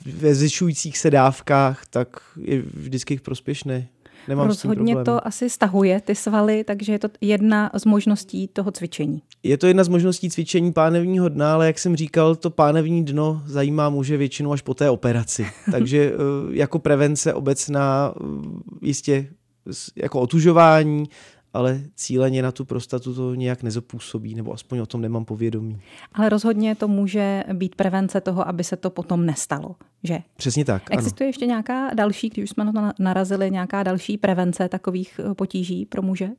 ve 0.05 0.35
zvyšujících 0.35 0.97
se 0.97 1.11
dávkách, 1.11 1.85
tak 1.89 2.21
je 2.41 2.61
vždycky 2.61 3.19
prospěšné. 3.19 3.87
Nemám 4.27 4.47
Rozhodně 4.47 4.95
to 4.95 5.27
asi 5.27 5.49
stahuje 5.49 6.01
ty 6.01 6.15
svaly, 6.15 6.63
takže 6.63 6.91
je 6.91 6.99
to 6.99 7.07
jedna 7.21 7.71
z 7.73 7.85
možností 7.85 8.47
toho 8.47 8.71
cvičení. 8.71 9.21
Je 9.43 9.57
to 9.57 9.67
jedna 9.67 9.83
z 9.83 9.87
možností 9.87 10.29
cvičení 10.29 10.73
pánevního 10.73 11.29
dna, 11.29 11.53
ale 11.53 11.67
jak 11.67 11.79
jsem 11.79 11.95
říkal, 11.95 12.35
to 12.35 12.49
pánevní 12.49 13.05
dno 13.05 13.41
zajímá 13.45 13.89
muže 13.89 14.17
většinou 14.17 14.51
až 14.53 14.61
po 14.61 14.73
té 14.73 14.89
operaci. 14.89 15.47
takže 15.71 16.11
eh, 16.13 16.17
jako 16.49 16.79
prevence 16.79 17.33
obecná 17.33 18.13
eh, 18.15 18.25
jistě 18.81 19.27
jako 19.95 20.19
otužování, 20.19 21.03
ale 21.55 21.81
cíleně 21.95 22.41
na 22.41 22.51
tu 22.51 22.65
prostatu 22.65 23.13
to 23.15 23.35
nějak 23.35 23.63
nezapůsobí, 23.63 24.35
nebo 24.35 24.53
aspoň 24.53 24.79
o 24.79 24.85
tom 24.85 25.01
nemám 25.01 25.25
povědomí. 25.25 25.79
Ale 26.13 26.29
rozhodně 26.29 26.75
to 26.75 26.87
může 26.87 27.43
být 27.53 27.75
prevence 27.75 28.21
toho, 28.21 28.47
aby 28.47 28.63
se 28.63 28.75
to 28.75 28.89
potom 28.89 29.25
nestalo, 29.25 29.75
že? 30.03 30.19
Přesně 30.37 30.65
tak. 30.65 30.83
Existuje 30.91 31.25
ano. 31.25 31.29
ještě 31.29 31.45
nějaká 31.45 31.93
další, 31.93 32.29
když 32.29 32.43
už 32.43 32.49
jsme 32.49 32.65
na 32.65 32.71
to 32.71 33.03
narazili, 33.03 33.51
nějaká 33.51 33.83
další 33.83 34.17
prevence 34.17 34.69
takových 34.69 35.19
eh, 35.19 35.33
potíží 35.33 35.85
pro 35.85 36.01
muže? 36.01 36.29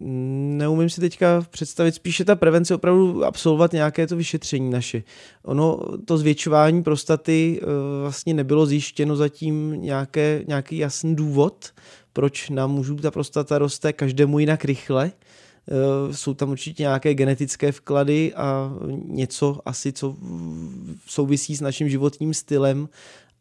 Neumím 0.00 0.90
si 0.90 1.00
teďka 1.00 1.46
představit, 1.50 1.94
spíše 1.94 2.24
ta 2.24 2.36
prevence 2.36 2.74
opravdu 2.74 3.24
absolvovat 3.24 3.72
nějaké 3.72 4.06
to 4.06 4.16
vyšetření 4.16 4.70
naše. 4.70 5.02
Ono, 5.42 5.80
to 6.04 6.18
zvětšování 6.18 6.82
prostaty 6.82 7.60
eh, 7.62 7.66
vlastně 8.00 8.34
nebylo 8.34 8.66
zjištěno 8.66 9.16
zatím 9.16 9.72
nějaké, 9.72 10.44
nějaký 10.48 10.78
jasný 10.78 11.16
důvod, 11.16 11.72
proč 12.14 12.50
nám 12.50 12.70
mužů 12.70 12.96
ta 12.96 13.10
prostata 13.10 13.58
roste 13.58 13.92
každému 13.92 14.38
jinak 14.38 14.64
rychle. 14.64 15.12
Eh, 15.68 16.14
jsou 16.14 16.34
tam 16.34 16.50
určitě 16.50 16.82
nějaké 16.82 17.14
genetické 17.14 17.72
vklady 17.72 18.34
a 18.34 18.72
něco 19.06 19.60
asi, 19.64 19.92
co 19.92 20.16
souvisí 21.06 21.56
s 21.56 21.60
naším 21.60 21.88
životním 21.88 22.34
stylem, 22.34 22.88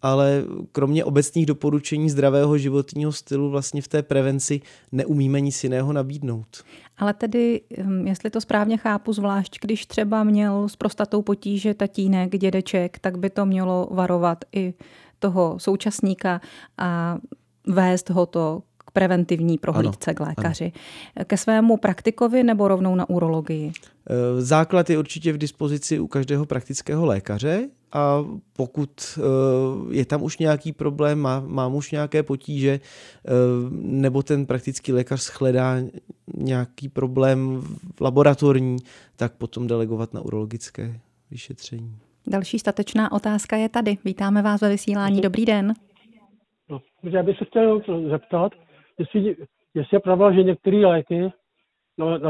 ale 0.02 0.44
kromě 0.72 1.06
obecných 1.06 1.46
doporučení 1.46 2.10
zdravého 2.10 2.58
životního 2.58 3.12
stylu 3.12 3.50
vlastně 3.50 3.82
v 3.82 3.88
té 3.88 4.04
prevenci 4.04 4.62
neumíme 4.92 5.42
nic 5.42 5.64
jiného 5.64 5.94
nabídnout. 5.94 6.64
Ale 6.98 7.14
tedy, 7.14 7.62
hm, 7.84 8.08
jestli 8.08 8.30
to 8.30 8.42
správně 8.42 8.78
chápu, 8.78 9.14
zvlášť 9.14 9.58
když 9.62 9.86
třeba 9.86 10.24
měl 10.24 10.70
s 10.70 10.76
prostatou 10.76 11.22
potíže 11.22 11.74
tatínek, 11.74 12.38
dědeček, 12.38 13.00
tak 13.00 13.18
by 13.18 13.30
to 13.30 13.46
mělo 13.46 13.88
varovat 13.92 14.46
i 14.56 14.74
toho 15.20 15.56
současníka 15.60 16.42
a 16.78 17.18
vést 17.68 18.10
ho 18.10 18.26
to 18.26 18.64
k 18.78 18.92
preventivní 18.92 19.58
prohlídce 19.58 20.12
ano, 20.12 20.16
k 20.16 20.20
lékaři. 20.20 20.72
Ano. 21.16 21.26
Ke 21.26 21.38
svému 21.38 21.78
praktikovi 21.78 22.44
nebo 22.44 22.68
rovnou 22.68 22.96
na 22.96 23.10
urologii? 23.10 23.72
E, 24.10 24.42
základ 24.42 24.90
je 24.90 24.98
určitě 24.98 25.34
v 25.34 25.38
dispozici 25.38 26.00
u 26.00 26.08
každého 26.08 26.46
praktického 26.46 27.06
lékaře 27.06 27.70
a 27.94 28.26
pokud 28.54 28.90
eh, 29.18 29.22
je 29.96 30.06
tam 30.06 30.24
už 30.24 30.38
nějaký 30.38 30.72
problém, 30.72 31.20
má, 31.20 31.44
mám 31.48 31.76
už 31.76 31.92
nějaké 31.92 32.24
potíže, 32.24 32.80
eh, 32.80 33.32
nebo 33.72 34.24
ten 34.24 34.46
praktický 34.46 34.94
lékař 34.94 35.22
shledá 35.22 35.76
nějaký 36.38 36.90
problém 36.90 37.62
laboratorní, 38.02 38.78
tak 39.16 39.34
potom 39.34 39.68
delegovat 39.68 40.14
na 40.14 40.22
urologické 40.22 41.00
vyšetření. 41.32 41.98
Další 42.28 42.60
statečná 42.60 43.12
otázka 43.12 43.56
je 43.56 43.70
tady. 43.70 43.98
Vítáme 44.06 44.42
vás 44.42 44.62
ve 44.62 44.70
vysílání. 44.70 45.22
Dobrý 45.22 45.46
den. 45.46 45.74
No, 46.74 46.82
já 47.04 47.24
bych 47.24 47.38
se 47.38 47.46
chtěl 47.46 47.82
zeptat, 48.10 48.52
jestli, 49.00 49.36
jestli 49.74 49.96
je 49.96 50.00
pravda, 50.00 50.32
že 50.32 50.44
některé 50.44 50.78
léky 50.78 51.32
no, 51.98 52.18
na 52.18 52.30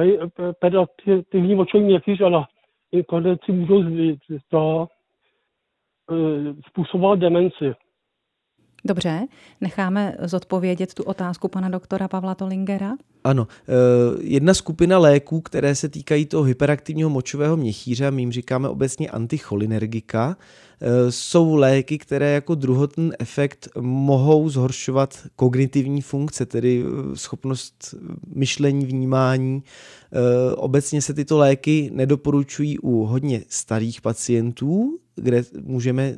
pedaktivní 0.59 1.55
močový 1.55 1.83
měchýř 1.83 2.21
a 2.21 2.29
na 2.29 2.47
inkondenci 2.91 3.51
můžou 3.51 3.83
to 4.49 4.87
e, 6.11 6.15
způsobovat 6.67 7.19
demenci. 7.19 7.73
Dobře, 8.85 9.27
necháme 9.61 10.15
zodpovědět 10.23 10.93
tu 10.93 11.03
otázku 11.03 11.47
pana 11.47 11.69
doktora 11.69 12.07
Pavla 12.07 12.35
Tolingera. 12.35 12.91
Ano, 13.23 13.47
eh, 13.47 13.73
jedna 14.21 14.53
skupina 14.53 14.97
léků, 14.97 15.41
které 15.41 15.75
se 15.75 15.89
týkají 15.89 16.25
toho 16.25 16.43
hyperaktivního 16.43 17.09
močového 17.09 17.57
měchýře, 17.57 18.11
my 18.11 18.21
jim 18.21 18.31
říkáme 18.31 18.69
obecně 18.69 19.09
anticholinergika, 19.09 20.37
eh, 20.81 21.11
jsou 21.11 21.55
léky, 21.55 21.97
které 21.97 22.31
jako 22.31 22.55
druhotný 22.55 23.11
efekt 23.19 23.67
mohou 23.79 24.49
zhoršovat 24.49 25.19
kognitivní 25.35 26.01
funkce, 26.01 26.45
tedy 26.45 26.83
eh, 26.85 27.15
schopnost 27.15 27.95
myšlení, 28.35 28.85
vnímání. 28.85 29.63
Obecně 30.55 31.01
se 31.01 31.13
tyto 31.13 31.37
léky 31.37 31.91
nedoporučují 31.93 32.79
u 32.79 33.05
hodně 33.05 33.41
starých 33.47 34.01
pacientů, 34.01 34.99
kde 35.15 35.43
můžeme 35.61 36.15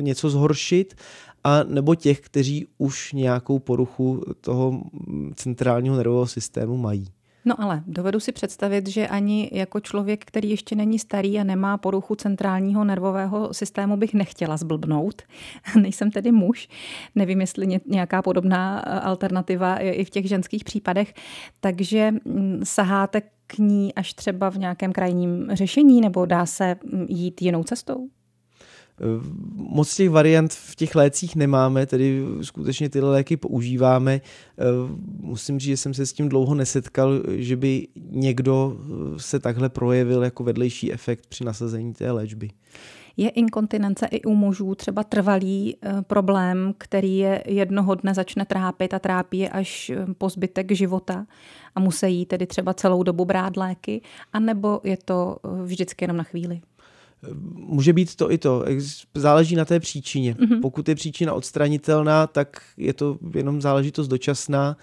něco 0.00 0.30
zhoršit, 0.30 0.94
a 1.44 1.62
nebo 1.62 1.94
těch, 1.94 2.20
kteří 2.20 2.66
už 2.78 3.12
nějakou 3.12 3.58
poruchu 3.58 4.22
toho 4.40 4.82
centrálního 5.34 5.96
nervového 5.96 6.26
systému 6.26 6.76
mají. 6.76 7.06
No 7.44 7.60
ale 7.60 7.82
dovedu 7.86 8.20
si 8.20 8.32
představit, 8.32 8.88
že 8.88 9.08
ani 9.08 9.50
jako 9.52 9.80
člověk, 9.80 10.24
který 10.24 10.50
ještě 10.50 10.74
není 10.74 10.98
starý 10.98 11.38
a 11.38 11.44
nemá 11.44 11.78
poruchu 11.78 12.14
centrálního 12.14 12.84
nervového 12.84 13.54
systému, 13.54 13.96
bych 13.96 14.14
nechtěla 14.14 14.56
zblbnout. 14.56 15.22
Nejsem 15.80 16.10
tedy 16.10 16.32
muž. 16.32 16.68
Nevím, 17.14 17.40
jestli 17.40 17.80
nějaká 17.86 18.22
podobná 18.22 18.82
eh, 18.86 19.00
alternativa 19.00 19.80
je 19.80 19.92
i 19.92 20.04
v 20.04 20.10
těch 20.10 20.28
ženských 20.28 20.64
případech. 20.64 21.14
Takže 21.60 22.10
mm, 22.24 22.60
saháte 22.64 23.20
k 23.46 23.58
ní 23.58 23.94
až 23.94 24.14
třeba 24.14 24.50
v 24.50 24.58
nějakém 24.58 24.92
krajním 24.92 25.48
řešení, 25.52 26.00
nebo 26.00 26.26
dá 26.26 26.46
se 26.46 26.76
mm, 26.84 27.06
jít 27.08 27.42
jinou 27.42 27.62
cestou? 27.62 28.08
Moc 29.54 29.96
těch 29.96 30.10
variant 30.10 30.52
v 30.52 30.76
těch 30.76 30.94
lécích 30.94 31.36
nemáme, 31.36 31.86
tedy 31.86 32.24
skutečně 32.42 32.88
tyhle 32.88 33.10
léky 33.10 33.36
používáme. 33.36 34.20
Musím 35.20 35.58
říct, 35.58 35.68
že 35.68 35.76
jsem 35.76 35.94
se 35.94 36.06
s 36.06 36.12
tím 36.12 36.28
dlouho 36.28 36.54
nesetkal, 36.54 37.22
že 37.28 37.56
by 37.56 37.88
někdo 38.10 38.76
se 39.16 39.40
takhle 39.40 39.68
projevil 39.68 40.24
jako 40.24 40.44
vedlejší 40.44 40.92
efekt 40.92 41.26
při 41.26 41.44
nasazení 41.44 41.94
té 41.94 42.10
léčby. 42.10 42.50
Je 43.16 43.28
inkontinence 43.28 44.06
i 44.06 44.22
u 44.22 44.34
mužů 44.34 44.74
třeba 44.74 45.04
trvalý 45.04 45.76
eh, 45.82 46.02
problém, 46.02 46.74
který 46.78 47.18
je 47.18 47.42
jednoho 47.46 47.94
dne 47.94 48.14
začne 48.14 48.44
trápit 48.44 48.94
a 48.94 48.98
trápí 48.98 49.38
je 49.38 49.48
až 49.48 49.90
eh, 49.90 50.14
po 50.18 50.28
zbytek 50.28 50.72
života 50.72 51.26
a 51.74 51.80
musí 51.80 52.26
tedy 52.26 52.46
třeba 52.46 52.74
celou 52.74 53.02
dobu 53.02 53.24
brát 53.24 53.56
léky, 53.56 54.02
anebo 54.32 54.80
je 54.84 54.96
to 54.96 55.36
eh, 55.44 55.62
vždycky 55.62 56.04
jenom 56.04 56.16
na 56.16 56.24
chvíli? 56.24 56.60
Může 57.54 57.92
být 57.92 58.16
to 58.16 58.32
i 58.32 58.38
to. 58.38 58.64
Záleží 59.14 59.56
na 59.56 59.64
té 59.64 59.80
příčině. 59.80 60.34
Mm-hmm. 60.34 60.60
Pokud 60.60 60.88
je 60.88 60.94
příčina 60.94 61.32
odstranitelná, 61.34 62.26
tak 62.26 62.62
je 62.76 62.92
to 62.92 63.18
jenom 63.34 63.60
záležitost 63.60 64.08
dočasná. 64.08 64.76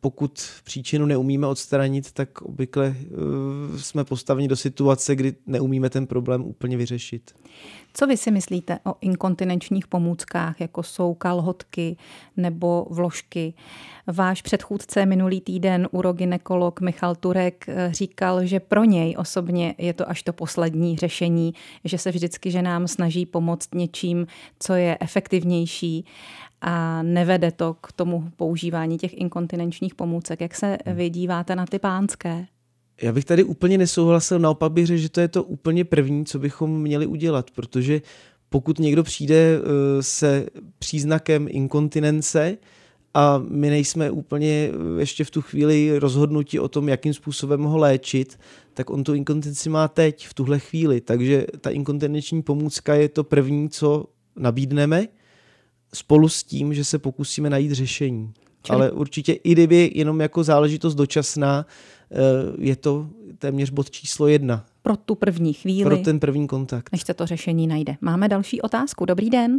Pokud 0.00 0.44
příčinu 0.64 1.06
neumíme 1.06 1.46
odstranit, 1.46 2.12
tak 2.12 2.42
obvykle 2.42 2.96
eh, 2.96 3.78
jsme 3.78 4.04
postaveni 4.04 4.48
do 4.48 4.56
situace, 4.56 5.16
kdy 5.16 5.34
neumíme 5.46 5.90
ten 5.90 6.06
problém 6.06 6.42
úplně 6.42 6.76
vyřešit. 6.76 7.34
Co 7.94 8.06
vy 8.06 8.16
si 8.16 8.30
myslíte 8.30 8.78
o 8.86 8.94
inkontinenčních 9.00 9.86
pomůckách, 9.86 10.60
jako 10.60 10.82
jsou 10.82 11.14
kalhotky 11.14 11.96
nebo 12.36 12.86
vložky? 12.90 13.54
Váš 14.06 14.42
předchůdce 14.42 15.06
minulý 15.06 15.40
týden, 15.40 15.88
uroginekolog 15.90 16.80
Michal 16.80 17.14
Turek, 17.14 17.64
eh, 17.68 17.88
říkal, 17.92 18.46
že 18.46 18.60
pro 18.60 18.84
něj 18.84 19.14
osobně 19.18 19.74
je 19.78 19.92
to 19.92 20.10
až 20.10 20.22
to 20.22 20.32
poslední 20.32 20.96
řešení, 20.96 21.54
že 21.84 21.98
se 21.98 22.10
vždycky 22.10 22.50
že 22.50 22.62
nám 22.62 22.88
snaží 22.88 23.26
pomoct 23.26 23.74
něčím, 23.74 24.26
co 24.58 24.74
je 24.74 24.98
efektivnější 25.00 26.04
a 26.66 27.02
nevede 27.02 27.50
to 27.50 27.74
k 27.74 27.92
tomu 27.92 28.24
používání 28.36 28.98
těch 28.98 29.18
inkontinenčních 29.18 29.94
pomůcek. 29.94 30.40
Jak 30.40 30.54
se 30.54 30.78
hmm. 30.86 30.96
vy 30.96 31.10
díváte 31.10 31.56
na 31.56 31.66
ty 31.66 31.78
pánské? 31.78 32.46
Já 33.02 33.12
bych 33.12 33.24
tady 33.24 33.44
úplně 33.44 33.78
nesouhlasil, 33.78 34.38
naopak 34.38 34.72
bych 34.72 34.86
řekl, 34.86 35.00
že 35.00 35.08
to 35.08 35.20
je 35.20 35.28
to 35.28 35.44
úplně 35.44 35.84
první, 35.84 36.24
co 36.24 36.38
bychom 36.38 36.80
měli 36.80 37.06
udělat, 37.06 37.50
protože 37.50 38.02
pokud 38.48 38.78
někdo 38.78 39.02
přijde 39.02 39.34
eh, 39.34 40.02
se 40.02 40.46
příznakem 40.78 41.46
inkontinence 41.50 42.58
a 43.14 43.42
my 43.48 43.70
nejsme 43.70 44.10
úplně 44.10 44.70
eh, 44.70 45.00
ještě 45.00 45.24
v 45.24 45.30
tu 45.30 45.42
chvíli 45.42 45.98
rozhodnutí 45.98 46.58
o 46.58 46.68
tom, 46.68 46.88
jakým 46.88 47.14
způsobem 47.14 47.62
ho 47.62 47.78
léčit, 47.78 48.38
tak 48.74 48.90
on 48.90 49.04
tu 49.04 49.14
inkontinenci 49.14 49.68
má 49.68 49.88
teď, 49.88 50.26
v 50.26 50.34
tuhle 50.34 50.58
chvíli. 50.58 51.00
Takže 51.00 51.46
ta 51.60 51.70
inkontinenční 51.70 52.42
pomůcka 52.42 52.94
je 52.94 53.08
to 53.08 53.24
první, 53.24 53.68
co 53.68 54.04
nabídneme, 54.36 55.06
spolu 55.94 56.28
s 56.28 56.44
tím, 56.44 56.74
že 56.74 56.84
se 56.84 56.98
pokusíme 56.98 57.50
najít 57.50 57.72
řešení. 57.72 58.32
Čili... 58.62 58.76
Ale 58.76 58.90
určitě 58.90 59.32
i 59.32 59.52
kdyby 59.52 59.90
jenom 59.94 60.20
jako 60.20 60.44
záležitost 60.44 60.94
dočasná, 60.94 61.66
eh, 62.10 62.16
je 62.58 62.76
to 62.76 63.06
téměř 63.38 63.70
bod 63.70 63.90
číslo 63.90 64.28
jedna. 64.28 64.64
Pro 64.82 64.96
tu 64.96 65.14
první 65.14 65.52
chvíli. 65.52 65.84
Pro 65.84 65.96
ten 65.96 66.20
první 66.20 66.46
kontakt. 66.46 66.92
Než 66.92 67.02
se 67.02 67.14
to 67.14 67.26
řešení 67.26 67.66
najde. 67.66 67.96
Máme 68.00 68.28
další 68.28 68.60
otázku. 68.60 69.04
Dobrý 69.04 69.30
den. 69.30 69.58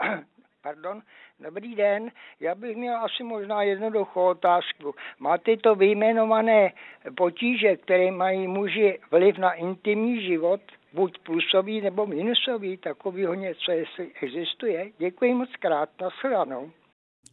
Pardon. 0.62 1.02
Dobrý 1.40 1.74
den, 1.74 2.10
já 2.40 2.54
bych 2.54 2.76
měl 2.76 2.96
asi 2.96 3.22
možná 3.22 3.62
jednoduchou 3.62 4.26
otázku. 4.26 4.94
Máte 5.18 5.56
to 5.56 5.74
vyjmenované 5.74 6.72
potíže, 7.16 7.76
které 7.76 8.10
mají 8.10 8.48
muži 8.48 8.98
vliv 9.10 9.38
na 9.38 9.52
intimní 9.52 10.26
život, 10.26 10.60
buď 10.96 11.18
plusový 11.26 11.80
nebo 11.80 12.06
minusový, 12.06 12.76
takovýho 12.76 13.34
něco 13.34 13.70
jestli 13.70 14.06
existuje? 14.22 14.90
Děkuji 14.98 15.34
moc 15.34 15.48
krát, 15.60 15.88
nashledanou. 16.00 16.70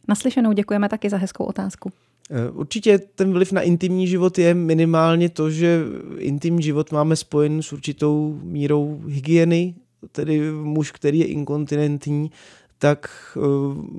Naslyšenou 0.08 0.52
děkujeme 0.52 0.88
taky 0.88 1.10
za 1.10 1.16
hezkou 1.16 1.44
otázku. 1.44 1.90
Eh, 2.30 2.50
určitě 2.50 2.98
ten 2.98 3.32
vliv 3.32 3.52
na 3.52 3.60
intimní 3.60 4.06
život 4.06 4.38
je 4.38 4.54
minimálně 4.54 5.28
to, 5.28 5.50
že 5.50 5.80
intimní 6.18 6.62
život 6.62 6.92
máme 6.92 7.16
spojen 7.16 7.62
s 7.62 7.72
určitou 7.72 8.38
mírou 8.42 9.00
hygieny, 9.06 9.74
tedy 10.12 10.40
muž, 10.50 10.90
který 10.90 11.18
je 11.18 11.26
inkontinentní, 11.26 12.30
tak 12.78 13.08
uh, 13.36 13.44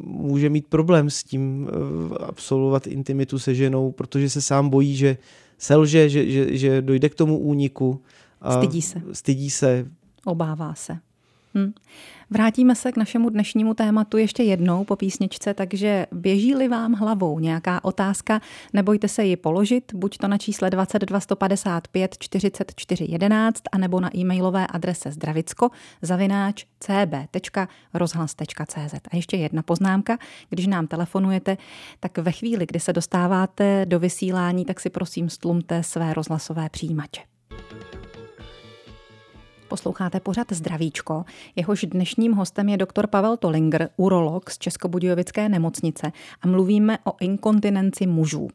může 0.04 0.50
mít 0.50 0.68
problém 0.68 1.10
s 1.10 1.24
tím 1.24 1.64
uh, 1.64 2.18
absolvovat 2.28 2.88
intimitu 2.88 3.40
se 3.40 3.56
ženou, 3.56 3.92
protože 3.92 4.30
se 4.30 4.42
sám 4.42 4.70
bojí, 4.70 4.96
že 4.96 5.18
selže, 5.58 6.10
že, 6.10 6.32
že, 6.32 6.58
že 6.58 6.82
dojde 6.82 7.10
k 7.10 7.16
tomu 7.16 7.38
úniku. 7.40 8.02
Stydí 8.52 8.82
se. 8.82 9.02
Stydí 9.12 9.50
se. 9.50 9.86
Obává 10.26 10.74
se. 10.74 10.98
Hm. 11.58 11.74
Vrátíme 12.30 12.76
se 12.76 12.92
k 12.92 12.98
našemu 12.98 13.30
dnešnímu 13.30 13.74
tématu 13.74 14.18
ještě 14.18 14.44
jednou 14.44 14.84
po 14.84 14.96
písničce, 14.96 15.54
takže 15.54 16.06
běží-li 16.12 16.68
vám 16.68 16.94
hlavou 16.94 17.40
nějaká 17.40 17.84
otázka, 17.84 18.42
nebojte 18.74 19.08
se 19.08 19.26
ji 19.26 19.36
položit, 19.36 19.94
buď 19.94 20.18
to 20.18 20.28
na 20.28 20.38
čísle 20.38 20.70
22 20.70 21.20
155 21.20 22.18
44 22.20 23.06
11, 23.10 23.64
anebo 23.72 24.00
na 24.00 24.18
e-mailové 24.18 24.68
adrese 24.68 25.12
zdravicko 25.12 25.70
zavináč 26.02 26.66
cb.rozhlas.cz. 26.80 28.94
A 29.12 29.16
ještě 29.16 29.38
jedna 29.38 29.64
poznámka, 29.64 30.18
když 30.50 30.68
nám 30.68 30.88
telefonujete, 30.88 31.58
tak 32.00 32.18
ve 32.18 32.32
chvíli, 32.32 32.66
kdy 32.66 32.80
se 32.80 32.94
dostáváte 32.94 33.86
do 33.86 34.00
vysílání, 34.00 34.66
tak 34.66 34.80
si 34.80 34.90
prosím 34.90 35.30
stlumte 35.30 35.84
své 35.84 36.14
rozhlasové 36.14 36.70
přijímače. 36.70 37.35
Posloucháte 39.68 40.20
pořad 40.20 40.48
Zdravíčko. 40.52 41.26
Jehož 41.56 41.86
dnešním 41.90 42.34
hostem 42.34 42.70
je 42.70 42.78
doktor 42.78 43.08
Pavel 43.08 43.38
Tolinger, 43.38 43.90
urolog 43.98 44.50
z 44.50 44.58
Českobudějovické 44.58 45.50
nemocnice 45.50 46.12
a 46.42 46.48
mluvíme 46.48 46.98
o 47.04 47.14
inkontinenci 47.20 48.08
mužů. 48.08 48.48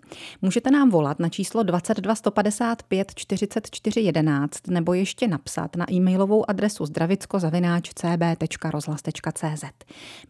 Můžete 0.42 0.70
nám 0.70 0.90
volat 0.90 1.18
na 1.18 1.29
číslo 1.29 1.62
22 1.62 2.14
155 2.14 3.14
44 3.14 4.01
11 4.01 4.68
nebo 4.68 4.94
ještě 4.94 5.29
napsat 5.29 5.77
na 5.77 5.92
e-mailovou 5.92 6.51
adresu 6.51 6.85
zdravicko-cb.rozhlas.cz. 6.85 9.64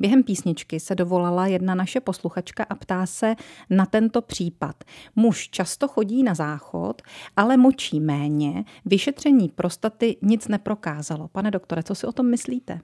Během 0.00 0.22
písničky 0.22 0.80
se 0.80 0.94
dovolala 0.94 1.46
jedna 1.46 1.74
naše 1.74 2.00
posluchačka 2.00 2.66
a 2.68 2.74
ptá 2.74 3.06
se 3.06 3.34
na 3.70 3.86
tento 3.86 4.22
případ. 4.22 4.84
Muž 5.16 5.48
často 5.48 5.88
chodí 5.88 6.22
na 6.22 6.34
záchod, 6.34 7.02
ale 7.36 7.56
močí 7.56 8.00
méně, 8.00 8.64
vyšetření 8.84 9.48
prostaty 9.48 10.16
nic 10.22 10.48
nepro 10.48 10.69
neprokázalo. 10.70 11.28
Pane 11.28 11.50
doktore, 11.50 11.82
co 11.82 11.94
si 11.94 12.06
o 12.06 12.12
tom 12.12 12.30
myslíte? 12.30 12.80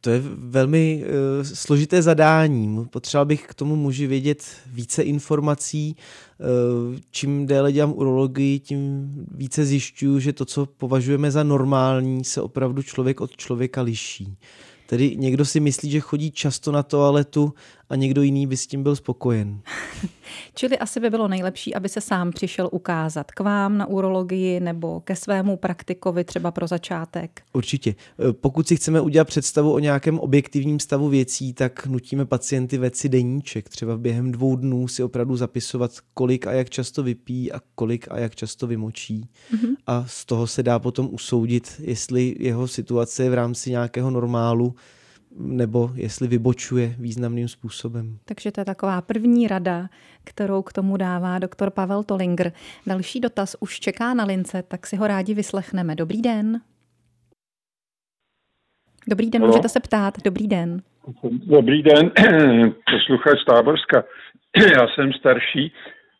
To 0.00 0.10
je 0.10 0.22
velmi 0.36 1.04
uh, 1.04 1.42
složité 1.42 2.02
zadání. 2.02 2.84
Potřeboval 2.84 3.26
bych 3.26 3.46
k 3.46 3.54
tomu 3.54 3.76
muži 3.76 4.06
vědět 4.06 4.44
více 4.66 5.02
informací. 5.02 5.96
Uh, 6.38 6.96
čím 7.10 7.46
déle 7.46 7.72
dělám 7.72 7.92
urologii, 7.92 8.58
tím 8.58 9.10
více 9.30 9.64
zjišťuju, 9.64 10.18
že 10.18 10.32
to, 10.32 10.44
co 10.44 10.66
považujeme 10.66 11.30
za 11.30 11.42
normální, 11.42 12.24
se 12.24 12.40
opravdu 12.40 12.82
člověk 12.82 13.20
od 13.20 13.36
člověka 13.36 13.82
liší. 13.82 14.36
Tedy 14.86 15.16
někdo 15.16 15.44
si 15.44 15.60
myslí, 15.60 15.90
že 15.90 16.00
chodí 16.00 16.30
často 16.30 16.72
na 16.72 16.82
toaletu 16.82 17.54
a 17.88 17.96
někdo 17.96 18.22
jiný 18.22 18.46
by 18.46 18.56
s 18.56 18.66
tím 18.66 18.82
byl 18.82 18.96
spokojen. 18.96 19.60
Čili 20.54 20.78
asi 20.78 21.00
by 21.00 21.10
bylo 21.10 21.28
nejlepší, 21.28 21.74
aby 21.74 21.88
se 21.88 22.00
sám 22.00 22.32
přišel 22.32 22.68
ukázat 22.72 23.32
k 23.32 23.40
vám 23.40 23.78
na 23.78 23.86
urologii 23.86 24.60
nebo 24.60 25.00
ke 25.00 25.16
svému 25.16 25.56
praktikovi 25.56 26.24
třeba 26.24 26.50
pro 26.50 26.66
začátek. 26.66 27.42
Určitě. 27.52 27.90
E, 27.90 28.32
pokud 28.32 28.68
si 28.68 28.76
chceme 28.76 29.00
udělat 29.00 29.24
představu 29.24 29.72
o 29.72 29.78
nějakém 29.78 30.18
objektivním 30.18 30.80
stavu 30.80 31.08
věcí, 31.08 31.52
tak 31.52 31.86
nutíme 31.86 32.24
pacienty 32.24 32.80
si 32.92 33.08
deníček. 33.08 33.68
Třeba 33.68 33.96
během 33.96 34.32
dvou 34.32 34.56
dnů 34.56 34.88
si 34.88 35.02
opravdu 35.02 35.36
zapisovat, 35.36 35.92
kolik 36.14 36.46
a 36.46 36.52
jak 36.52 36.70
často 36.70 37.02
vypí 37.02 37.52
a 37.52 37.60
kolik 37.74 38.06
a 38.10 38.18
jak 38.18 38.34
často 38.34 38.66
vymočí. 38.66 39.28
Mm-hmm. 39.52 39.74
A 39.86 40.04
z 40.08 40.24
toho 40.24 40.46
se 40.46 40.62
dá 40.62 40.78
potom 40.78 41.08
usoudit, 41.12 41.72
jestli 41.78 42.36
jeho 42.38 42.68
situace 42.68 43.22
je 43.22 43.30
v 43.30 43.34
rámci 43.34 43.70
nějakého 43.70 44.10
normálu 44.10 44.74
nebo 45.38 45.90
jestli 45.94 46.28
vybočuje 46.28 46.94
významným 46.98 47.48
způsobem. 47.48 48.18
Takže 48.24 48.52
to 48.52 48.60
je 48.60 48.64
taková 48.64 49.00
první 49.00 49.48
rada, 49.48 49.88
kterou 50.24 50.62
k 50.62 50.72
tomu 50.72 50.96
dává 50.96 51.38
doktor 51.38 51.70
Pavel 51.70 52.02
Tolinger. 52.02 52.52
Další 52.86 53.20
dotaz 53.20 53.56
už 53.60 53.80
čeká 53.80 54.14
na 54.14 54.24
lince, 54.24 54.62
tak 54.62 54.86
si 54.86 54.96
ho 54.96 55.06
rádi 55.06 55.34
vyslechneme. 55.34 55.94
Dobrý 55.94 56.22
den. 56.22 56.60
Dobrý 59.08 59.30
den, 59.30 59.46
můžete 59.46 59.68
se 59.68 59.80
ptát. 59.80 60.14
Dobrý 60.24 60.48
den. 60.48 60.82
Dobrý 61.32 61.82
den, 61.82 62.10
posluchač 62.90 63.44
Táborska. 63.46 64.04
Já 64.56 64.88
jsem 64.88 65.12
starší 65.12 65.72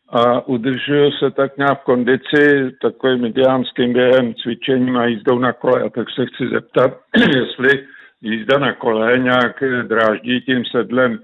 a 0.09 0.47
udržuju 0.47 1.11
se 1.11 1.31
tak 1.31 1.57
nějak 1.57 1.81
v 1.81 1.83
kondici 1.83 2.71
takovým 2.81 3.25
ideánským 3.25 3.93
během 3.93 4.33
cvičením 4.33 4.97
a 4.97 5.05
jízdou 5.05 5.39
na 5.39 5.53
kole. 5.53 5.81
A 5.81 5.89
tak 5.89 6.07
se 6.15 6.25
chci 6.25 6.49
zeptat, 6.53 6.99
jestli 7.35 7.87
jízda 8.21 8.59
na 8.59 8.73
kole 8.73 9.19
nějak 9.19 9.63
dráždí 9.87 10.41
tím 10.41 10.63
sedlem 10.71 11.19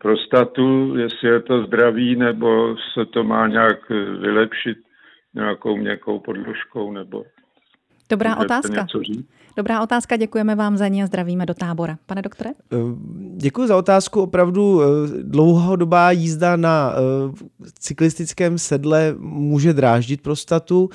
prostatu, 0.00 0.96
jestli 0.96 1.28
je 1.28 1.40
to 1.40 1.66
zdravý, 1.66 2.16
nebo 2.16 2.76
se 2.94 3.06
to 3.06 3.24
má 3.24 3.48
nějak 3.48 3.88
vylepšit 4.20 4.78
nějakou 5.34 5.76
měkkou 5.76 6.18
podložkou, 6.18 6.92
nebo... 6.92 7.24
Dobrá 8.10 8.36
otázka. 8.36 8.86
Dobrá 9.56 9.82
otázka, 9.82 10.16
děkujeme 10.16 10.54
vám 10.54 10.76
za 10.76 10.88
ní 10.88 11.02
a 11.02 11.06
zdravíme 11.06 11.46
do 11.46 11.54
tábora. 11.54 11.98
Pane 12.06 12.22
doktore? 12.22 12.50
Eh, 12.50 12.76
děkuji 13.36 13.66
za 13.66 13.76
otázku. 13.76 14.22
Opravdu 14.22 14.82
eh, 14.82 14.86
dlouhodobá 15.22 16.10
jízda 16.10 16.56
na 16.56 16.92
eh, 16.92 17.68
cyklistickém 17.78 18.58
sedle 18.58 19.14
může 19.18 19.72
dráždit 19.72 20.22
prostatu. 20.22 20.88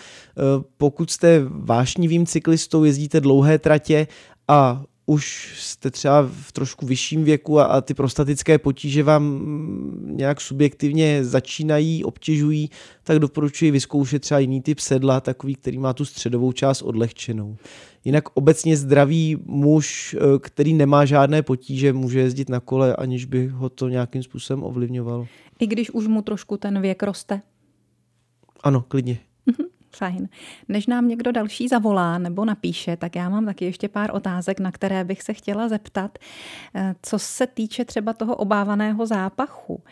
Pokud 0.77 1.11
jste 1.11 1.41
vášnivým 1.49 2.25
cyklistou, 2.25 2.83
jezdíte 2.83 3.21
dlouhé 3.21 3.59
tratě 3.59 4.07
a 4.47 4.83
už 5.09 5.53
jste 5.59 5.91
třeba 5.91 6.29
v 6.31 6.51
trošku 6.51 6.85
vyšším 6.85 7.23
věku 7.23 7.59
a, 7.59 7.63
a 7.63 7.81
ty 7.81 7.93
prostatické 7.93 8.57
potíže 8.57 9.03
vám 9.03 9.41
nějak 10.05 10.41
subjektivně 10.41 11.25
začínají, 11.25 12.03
obtěžují, 12.03 12.69
tak 13.03 13.19
doporučuji 13.19 13.71
vyzkoušet 13.71 14.21
třeba 14.21 14.39
jiný 14.39 14.61
typ 14.61 14.79
sedla, 14.79 15.21
takový, 15.21 15.55
který 15.55 15.77
má 15.77 15.93
tu 15.93 16.05
středovou 16.05 16.51
část 16.51 16.81
odlehčenou. 16.81 17.57
Jinak 18.05 18.23
obecně 18.33 18.77
zdravý 18.77 19.37
muž, 19.45 20.15
eh, 20.19 20.39
který 20.39 20.73
nemá 20.73 21.05
žádné 21.05 21.41
potíže, 21.41 21.93
může 21.93 22.19
jezdit 22.19 22.49
na 22.49 22.59
kole, 22.59 22.95
aniž 22.95 23.25
by 23.25 23.47
ho 23.47 23.69
to 23.69 23.89
nějakým 23.89 24.23
způsobem 24.23 24.63
ovlivňovalo. 24.63 25.27
I 25.59 25.67
když 25.67 25.91
už 25.91 26.07
mu 26.07 26.21
trošku 26.21 26.57
ten 26.57 26.81
věk 26.81 27.03
roste? 27.03 27.41
Ano, 28.63 28.81
klidně. 28.81 29.19
Fajn. 29.95 30.29
Než 30.67 30.87
nám 30.87 31.07
někdo 31.07 31.31
další 31.31 31.67
zavolá 31.67 32.17
nebo 32.17 32.45
napíše, 32.45 32.97
tak 32.97 33.15
já 33.15 33.29
mám 33.29 33.45
taky 33.45 33.65
ještě 33.65 33.89
pár 33.89 34.15
otázek, 34.15 34.59
na 34.59 34.71
které 34.71 35.03
bych 35.03 35.21
se 35.21 35.33
chtěla 35.33 35.69
zeptat. 35.69 36.17
Eh, 36.75 36.95
co 37.01 37.19
se 37.19 37.47
týče 37.47 37.85
třeba 37.85 38.13
toho 38.13 38.35
obávaného 38.35 39.05
zápachu, 39.05 39.83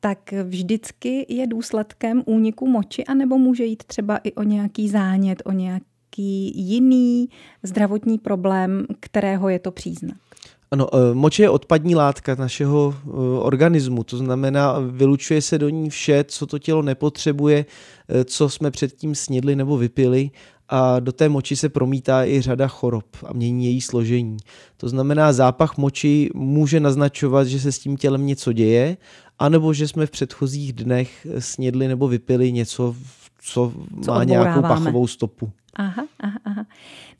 tak 0.00 0.32
vždycky 0.32 1.26
je 1.28 1.46
důsledkem 1.46 2.22
úniku 2.26 2.66
moči, 2.66 3.04
anebo 3.04 3.38
může 3.38 3.64
jít 3.64 3.84
třeba 3.84 4.16
i 4.16 4.32
o 4.32 4.42
nějaký 4.42 4.88
zánět, 4.88 5.42
o 5.44 5.52
nějaký 5.52 6.52
jiný 6.54 7.28
zdravotní 7.62 8.18
problém, 8.18 8.86
kterého 9.00 9.48
je 9.48 9.58
to 9.58 9.70
příznak? 9.70 10.25
Ano, 10.70 10.88
eh, 10.94 11.14
moč 11.14 11.38
je 11.38 11.50
odpadní 11.50 11.94
látka 11.94 12.34
našeho 12.34 12.94
eh, 12.96 13.10
organismu, 13.38 14.04
to 14.04 14.16
znamená, 14.16 14.78
vylučuje 14.78 15.42
se 15.42 15.58
do 15.58 15.68
ní 15.68 15.90
vše, 15.90 16.24
co 16.28 16.46
to 16.46 16.58
tělo 16.58 16.82
nepotřebuje, 16.82 17.66
eh, 18.08 18.24
co 18.24 18.48
jsme 18.48 18.70
předtím 18.70 19.14
snědli 19.14 19.56
nebo 19.56 19.76
vypili 19.76 20.30
a 20.68 21.00
do 21.00 21.12
té 21.12 21.28
moči 21.28 21.56
se 21.56 21.68
promítá 21.68 22.24
i 22.24 22.40
řada 22.40 22.68
chorob 22.68 23.04
a 23.26 23.32
mění 23.32 23.64
její 23.64 23.80
složení. 23.80 24.36
To 24.76 24.88
znamená, 24.88 25.32
zápach 25.32 25.76
moči 25.76 26.30
může 26.34 26.80
naznačovat, 26.80 27.46
že 27.46 27.60
se 27.60 27.72
s 27.72 27.78
tím 27.78 27.96
tělem 27.96 28.26
něco 28.26 28.52
děje, 28.52 28.96
anebo 29.38 29.72
že 29.72 29.88
jsme 29.88 30.06
v 30.06 30.10
předchozích 30.10 30.72
dnech 30.72 31.26
snědli 31.38 31.88
nebo 31.88 32.08
vypili 32.08 32.52
něco, 32.52 32.96
co, 33.42 33.72
co 34.02 34.10
má 34.10 34.24
nějakou 34.24 34.62
pachovou 34.62 35.06
stopu. 35.06 35.52
Aha, 35.78 36.06
aha, 36.20 36.38
aha. 36.44 36.66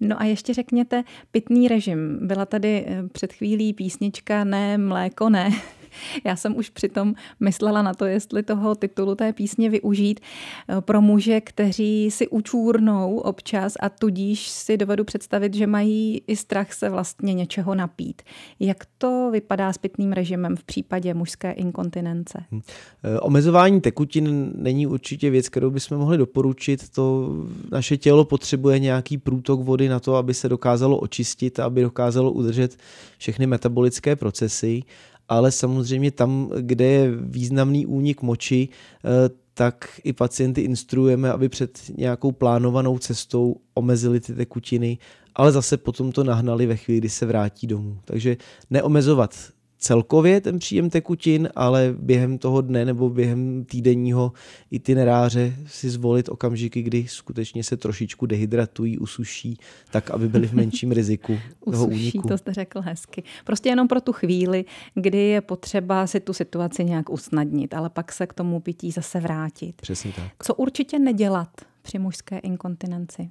No 0.01 0.21
a 0.21 0.25
ještě 0.25 0.55
řekněte, 0.55 1.05
pitný 1.31 1.69
režim. 1.69 2.19
Byla 2.23 2.47
tady 2.47 2.85
eh, 2.89 3.09
před 3.09 3.33
chvílí 3.33 3.73
písnička 3.73 4.45
Ne, 4.45 4.79
mléko, 4.79 5.29
ne. 5.29 5.51
Já 6.25 6.37
jsem 6.37 6.57
už 6.57 6.71
přitom 6.71 7.15
myslela 7.41 7.83
na 7.83 7.95
to, 7.95 8.05
jestli 8.05 8.43
toho 8.43 8.75
titulu 8.75 9.15
té 9.15 9.33
písně 9.33 9.71
využít 9.71 10.21
eh, 10.69 10.81
pro 10.81 11.01
muže, 11.01 11.41
kteří 11.41 12.11
si 12.11 12.29
učůrnou 12.29 13.19
občas 13.19 13.75
a 13.81 13.89
tudíž 13.89 14.49
si 14.49 14.77
dovedu 14.77 15.05
představit, 15.05 15.55
že 15.55 15.67
mají 15.67 16.23
i 16.27 16.37
strach 16.37 16.73
se 16.73 16.91
vlastně 16.91 17.35
něčeho 17.35 17.75
napít. 17.75 18.23
Jak 18.61 18.85
to 18.99 19.31
vypadá 19.33 19.73
s 19.73 19.79
pitným 19.79 20.13
režimem 20.13 20.57
v 20.57 20.65
případě 20.65 21.15
mužské 21.15 21.53
inkontinence? 21.53 22.45
Hm. 22.53 22.61
Eh, 23.05 23.21
omezování 23.21 23.81
tekutin 23.81 24.53
není 24.55 24.87
určitě 24.87 25.31
věc, 25.31 25.49
kterou 25.49 25.71
bychom 25.71 25.99
mohli 25.99 26.19
doporučit. 26.19 26.89
To 26.89 27.35
naše 27.73 27.97
tělo 27.97 28.25
potřebuje 28.25 28.79
nějaký 28.79 29.19
průtok 29.19 29.61
vody 29.61 29.89
na 29.89 30.01
to, 30.01 30.15
aby 30.17 30.35
se 30.35 30.49
dokázalo 30.49 30.99
očistit 30.99 31.57
aby 31.67 31.83
dokázalo 31.83 32.33
udržet 32.33 32.77
všechny 33.19 33.47
metabolické 33.47 34.17
procesy 34.17 34.83
ale 35.29 35.53
samozřejmě 35.53 36.11
tam, 36.11 36.51
kde 36.61 36.85
je 36.85 37.11
významný 37.17 37.87
únik 37.87 38.23
moči, 38.23 38.69
eh, 38.69 39.31
tak 39.55 40.01
i 40.05 40.13
pacienty 40.13 40.61
instruujeme, 40.61 41.33
aby 41.33 41.49
před 41.49 41.81
nějakou 41.97 42.33
plánovanou 42.33 42.99
cestou 42.99 43.57
omezili 43.75 44.21
ty 44.21 44.35
tekutiny, 44.35 44.99
ale 45.35 45.53
zase 45.53 45.77
potom 45.77 46.13
to 46.13 46.25
nahnali 46.25 46.67
ve 46.67 46.77
chvíli, 46.77 46.99
kdy 46.99 47.09
se 47.09 47.27
vrátí 47.27 47.67
domů. 47.67 47.99
Takže 48.05 48.37
neomezovat 48.71 49.35
celkově 49.79 50.41
ten 50.41 50.59
příjem 50.59 50.91
tekutin, 50.91 51.49
ale 51.57 51.95
během 51.99 52.39
toho 52.39 52.61
dne 52.61 52.85
nebo 52.85 53.11
během 53.11 53.65
týdenního 53.65 54.33
itineráře 54.71 55.57
si 55.67 55.91
zvolit 55.91 56.29
okamžiky, 56.29 56.83
kdy 56.83 57.07
skutečně 57.09 57.65
se 57.65 57.77
trošičku 57.77 58.27
dehydratují, 58.27 58.99
usuší, 58.99 59.59
tak 59.91 60.11
aby 60.11 60.29
byli 60.29 60.47
v 60.47 60.53
menším 60.53 60.93
riziku 60.93 61.39
toho 61.65 61.87
usuší, 61.87 62.13
úniku. 62.13 62.29
to 62.29 62.39
jste 62.39 62.53
řekl 62.55 62.81
hezky. 62.81 63.23
Prostě 63.45 63.69
jenom 63.69 63.89
pro 63.89 64.01
tu 64.01 64.13
chvíli, 64.13 64.65
kdy 64.95 65.19
je 65.19 65.41
potřeba 65.41 66.07
si 66.07 66.21
tu 66.21 66.33
situaci 66.33 66.85
nějak 66.85 67.11
usnadnit, 67.11 67.75
ale 67.75 67.91
pak 67.91 68.13
se 68.13 68.27
k 68.27 68.33
tomu 68.33 68.61
pití 68.61 68.91
zase 68.91 69.21
vrátit. 69.21 69.77
Přesně 69.83 70.13
tak. 70.13 70.47
Co 70.47 70.55
určitě 70.55 70.99
nedělat 70.99 71.49
při 71.83 71.99
mužské 71.99 72.39
inkontinenci? 72.39 73.29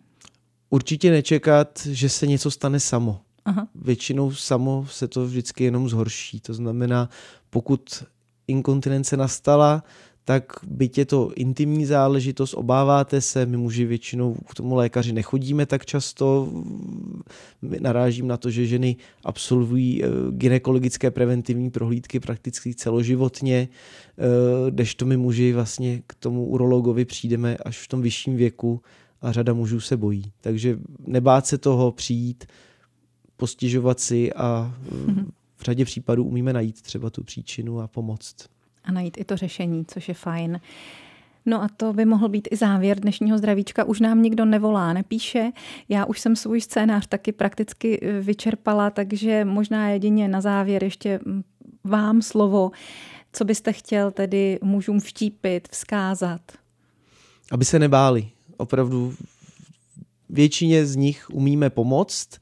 Určitě 0.69 1.11
nečekat, 1.11 1.79
že 1.85 2.09
se 2.09 2.27
něco 2.27 2.51
stane 2.51 2.79
samo. 2.79 3.21
Aha. 3.45 3.67
Většinou 3.75 4.31
samo 4.31 4.87
se 4.89 5.07
to 5.07 5.25
vždycky 5.25 5.63
jenom 5.63 5.89
zhorší. 5.89 6.39
To 6.39 6.53
znamená, 6.53 7.09
pokud 7.49 8.03
inkontinence 8.47 9.17
nastala, 9.17 9.83
tak 10.25 10.43
byť 10.67 10.97
je 10.97 11.05
to 11.05 11.31
intimní 11.35 11.85
záležitost, 11.85 12.53
obáváte 12.53 13.21
se, 13.21 13.45
my 13.45 13.57
muži 13.57 13.85
většinou 13.85 14.35
k 14.49 14.55
tomu 14.55 14.75
lékaři 14.75 15.13
nechodíme 15.13 15.65
tak 15.65 15.85
často, 15.85 16.49
narážím 17.79 18.27
na 18.27 18.37
to, 18.37 18.49
že 18.49 18.65
ženy 18.65 18.95
absolvují 19.23 20.03
eh, 20.03 20.07
ginekologické 20.31 21.11
preventivní 21.11 21.69
prohlídky 21.69 22.19
prakticky 22.19 22.73
celoživotně, 22.73 23.67
eh, 23.67 24.71
kdežto 24.71 25.05
my 25.05 25.17
muži 25.17 25.53
vlastně 25.53 26.01
k 26.07 26.15
tomu 26.15 26.45
urologovi 26.45 27.05
přijdeme 27.05 27.57
až 27.57 27.83
v 27.83 27.87
tom 27.87 28.01
vyšším 28.01 28.35
věku 28.35 28.81
a 29.21 29.31
řada 29.31 29.53
mužů 29.53 29.79
se 29.79 29.97
bojí. 29.97 30.31
Takže 30.41 30.79
nebát 31.07 31.47
se 31.47 31.57
toho 31.57 31.91
přijít, 31.91 32.45
postižovat 33.37 33.99
si 33.99 34.33
a 34.33 34.73
v 35.55 35.63
řadě 35.63 35.85
případů 35.85 36.23
umíme 36.23 36.53
najít 36.53 36.81
třeba 36.81 37.09
tu 37.09 37.23
příčinu 37.23 37.79
a 37.79 37.87
pomoct. 37.87 38.35
A 38.83 38.91
najít 38.91 39.17
i 39.17 39.25
to 39.25 39.37
řešení, 39.37 39.85
což 39.85 40.07
je 40.07 40.13
fajn. 40.13 40.59
No 41.45 41.63
a 41.63 41.67
to 41.77 41.93
by 41.93 42.05
mohl 42.05 42.29
být 42.29 42.47
i 42.51 42.55
závěr 42.55 42.99
dnešního 42.99 43.37
zdravíčka. 43.37 43.83
Už 43.83 43.99
nám 43.99 44.21
nikdo 44.21 44.45
nevolá, 44.45 44.93
nepíše. 44.93 45.51
Já 45.89 46.05
už 46.05 46.19
jsem 46.19 46.35
svůj 46.35 46.61
scénář 46.61 47.07
taky 47.07 47.31
prakticky 47.31 47.99
eh, 48.01 48.21
vyčerpala, 48.21 48.89
takže 48.89 49.45
možná 49.45 49.89
jedině 49.89 50.27
na 50.27 50.41
závěr 50.41 50.83
ještě 50.83 51.19
mm, 51.25 51.43
vám 51.83 52.21
slovo. 52.21 52.71
Co 53.33 53.45
byste 53.45 53.73
chtěl 53.73 54.11
tedy 54.11 54.59
mužům 54.63 54.99
vštípit, 54.99 55.67
vzkázat? 55.71 56.41
Aby 57.51 57.65
se 57.65 57.79
nebáli. 57.79 58.29
Opravdu 58.57 59.13
většině 60.29 60.85
z 60.85 60.95
nich 60.95 61.29
umíme 61.29 61.69
pomoct, 61.69 62.39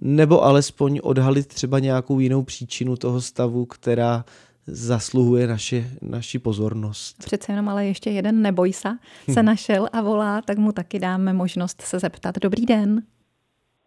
nebo 0.00 0.44
alespoň 0.44 1.00
odhalit 1.02 1.46
třeba 1.46 1.78
nějakou 1.78 2.20
jinou 2.20 2.42
příčinu 2.42 2.96
toho 2.96 3.20
stavu, 3.20 3.66
která 3.66 4.24
zasluhuje 4.66 5.46
naše, 5.46 5.84
naši 6.02 6.38
pozornost. 6.38 7.16
Přece 7.18 7.52
jenom 7.52 7.68
ale 7.68 7.86
ještě 7.86 8.10
jeden 8.10 8.42
nebojsa 8.42 8.98
se 9.30 9.42
našel 9.42 9.88
a 9.92 10.00
volá, 10.00 10.42
tak 10.42 10.58
mu 10.58 10.72
taky 10.72 10.98
dáme 10.98 11.32
možnost 11.32 11.80
se 11.80 11.98
zeptat. 11.98 12.34
Dobrý 12.42 12.66
den. 12.66 13.02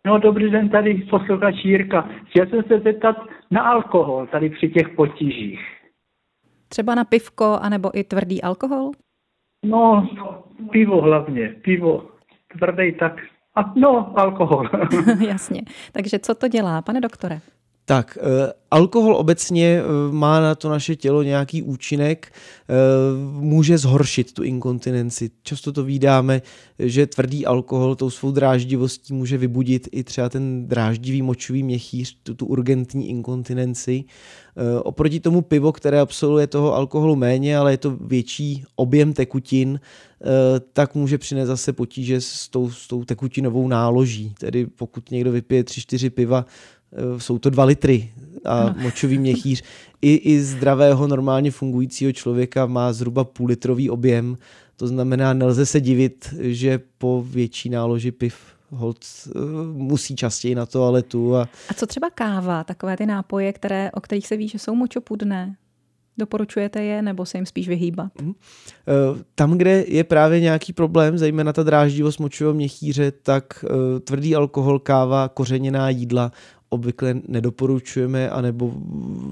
No 0.05 0.19
dobrý 0.19 0.51
den, 0.51 0.69
tady 0.69 0.93
posluchač 1.09 1.55
Jirka. 1.63 2.09
Chtěl 2.29 2.47
jsem 2.47 2.63
se 2.67 2.79
zeptat 2.79 3.15
na 3.51 3.61
alkohol 3.61 4.27
tady 4.27 4.49
při 4.49 4.69
těch 4.69 4.89
potížích. 4.89 5.59
Třeba 6.69 6.95
na 6.95 7.03
pivko, 7.03 7.59
anebo 7.61 7.97
i 7.97 8.03
tvrdý 8.03 8.41
alkohol? 8.41 8.91
No, 9.63 10.09
pivo 10.71 11.01
hlavně, 11.01 11.55
pivo. 11.61 12.09
Tvrdý 12.57 12.91
tak. 12.99 13.13
A 13.55 13.73
no, 13.75 14.19
alkohol. 14.19 14.69
Jasně. 15.27 15.61
Takže 15.91 16.19
co 16.19 16.35
to 16.35 16.47
dělá, 16.47 16.81
pane 16.81 17.01
doktore? 17.01 17.41
Tak, 17.89 18.17
eh, 18.21 18.53
alkohol 18.71 19.15
obecně 19.15 19.81
eh, 19.81 20.11
má 20.11 20.39
na 20.39 20.55
to 20.55 20.69
naše 20.69 20.95
tělo 20.95 21.23
nějaký 21.23 21.61
účinek, 21.61 22.31
eh, 22.31 22.73
může 23.39 23.77
zhoršit 23.77 24.33
tu 24.33 24.43
inkontinenci. 24.43 25.29
Často 25.43 25.71
to 25.71 25.83
vídáme, 25.83 26.41
že 26.79 27.07
tvrdý 27.07 27.45
alkohol 27.45 27.95
tou 27.95 28.09
svou 28.09 28.31
dráždivostí 28.31 29.13
může 29.13 29.37
vybudit 29.37 29.89
i 29.91 30.03
třeba 30.03 30.29
ten 30.29 30.67
dráždivý 30.67 31.21
močový 31.21 31.63
měchýř, 31.63 32.17
tu, 32.23 32.33
tu 32.33 32.45
urgentní 32.45 33.09
inkontinenci. 33.09 34.03
Oproti 34.83 35.19
tomu 35.19 35.41
pivo, 35.41 35.71
které 35.71 35.99
absolvuje 35.99 36.47
toho 36.47 36.75
alkoholu 36.75 37.15
méně, 37.15 37.57
ale 37.57 37.73
je 37.73 37.77
to 37.77 37.91
větší 37.91 38.63
objem 38.75 39.13
tekutin, 39.13 39.79
tak 40.73 40.95
může 40.95 41.17
přinést 41.17 41.47
zase 41.47 41.73
potíže 41.73 42.21
s 42.21 42.47
tou, 42.47 42.69
s 42.69 42.87
tou 42.87 43.03
tekutinovou 43.05 43.67
náloží. 43.67 44.33
Tedy 44.39 44.65
pokud 44.65 45.11
někdo 45.11 45.31
vypije 45.31 45.63
3-4 45.63 46.09
piva, 46.09 46.45
jsou 47.17 47.39
to 47.39 47.49
dva 47.49 47.63
litry 47.63 48.11
a 48.45 48.63
no. 48.63 48.75
močový 48.77 49.17
měchýř 49.17 49.63
i, 50.01 50.15
i 50.15 50.41
zdravého 50.41 51.07
normálně 51.07 51.51
fungujícího 51.51 52.11
člověka 52.11 52.65
má 52.65 52.93
zhruba 52.93 53.23
půl 53.23 53.47
litrový 53.47 53.89
objem. 53.89 54.37
To 54.75 54.87
znamená, 54.87 55.33
nelze 55.33 55.65
se 55.65 55.81
divit, 55.81 56.33
že 56.39 56.79
po 56.97 57.25
větší 57.29 57.69
náloži 57.69 58.11
piv 58.11 58.35
hold 58.69 58.97
eh, 59.27 59.39
musí 59.73 60.15
častěji 60.15 60.55
na 60.55 60.65
toaletu. 60.65 61.35
A... 61.35 61.49
a 61.69 61.73
co 61.73 61.85
třeba 61.85 62.09
káva, 62.09 62.63
takové 62.63 62.97
ty 62.97 63.05
nápoje, 63.05 63.53
které, 63.53 63.91
o 63.91 64.01
kterých 64.01 64.27
se 64.27 64.37
ví, 64.37 64.47
že 64.47 64.59
jsou 64.59 64.75
močopudné? 64.75 65.55
Doporučujete 66.17 66.83
je 66.83 67.01
nebo 67.01 67.25
se 67.25 67.37
jim 67.37 67.45
spíš 67.45 67.67
vyhýbat? 67.67 68.11
Mm. 68.21 68.33
Tam, 69.35 69.57
kde 69.57 69.85
je 69.87 70.03
právě 70.03 70.39
nějaký 70.39 70.73
problém, 70.73 71.17
zejména 71.17 71.53
ta 71.53 71.63
dráždivost 71.63 72.19
močového 72.19 72.53
měchýře, 72.53 73.11
tak 73.11 73.65
tvrdý 74.03 74.35
alkohol, 74.35 74.79
káva, 74.79 75.27
kořeněná 75.27 75.89
jídla 75.89 76.31
obvykle 76.69 77.13
nedoporučujeme, 77.27 78.29
anebo 78.29 78.71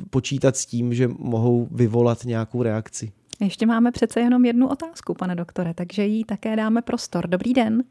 počítat 0.09 0.55
s 0.55 0.65
tím, 0.65 0.93
že 0.93 1.07
mohou 1.07 1.67
vyvolat 1.71 2.23
nějakou 2.25 2.63
reakci. 2.63 3.11
Ještě 3.39 3.65
máme 3.65 3.91
přece 3.91 4.19
jenom 4.19 4.45
jednu 4.45 4.67
otázku, 4.69 5.13
pane 5.13 5.35
doktore, 5.35 5.73
takže 5.73 6.03
jí 6.03 6.23
také 6.23 6.55
dáme 6.55 6.81
prostor. 6.81 7.27
Dobrý 7.27 7.53
den. 7.53 7.83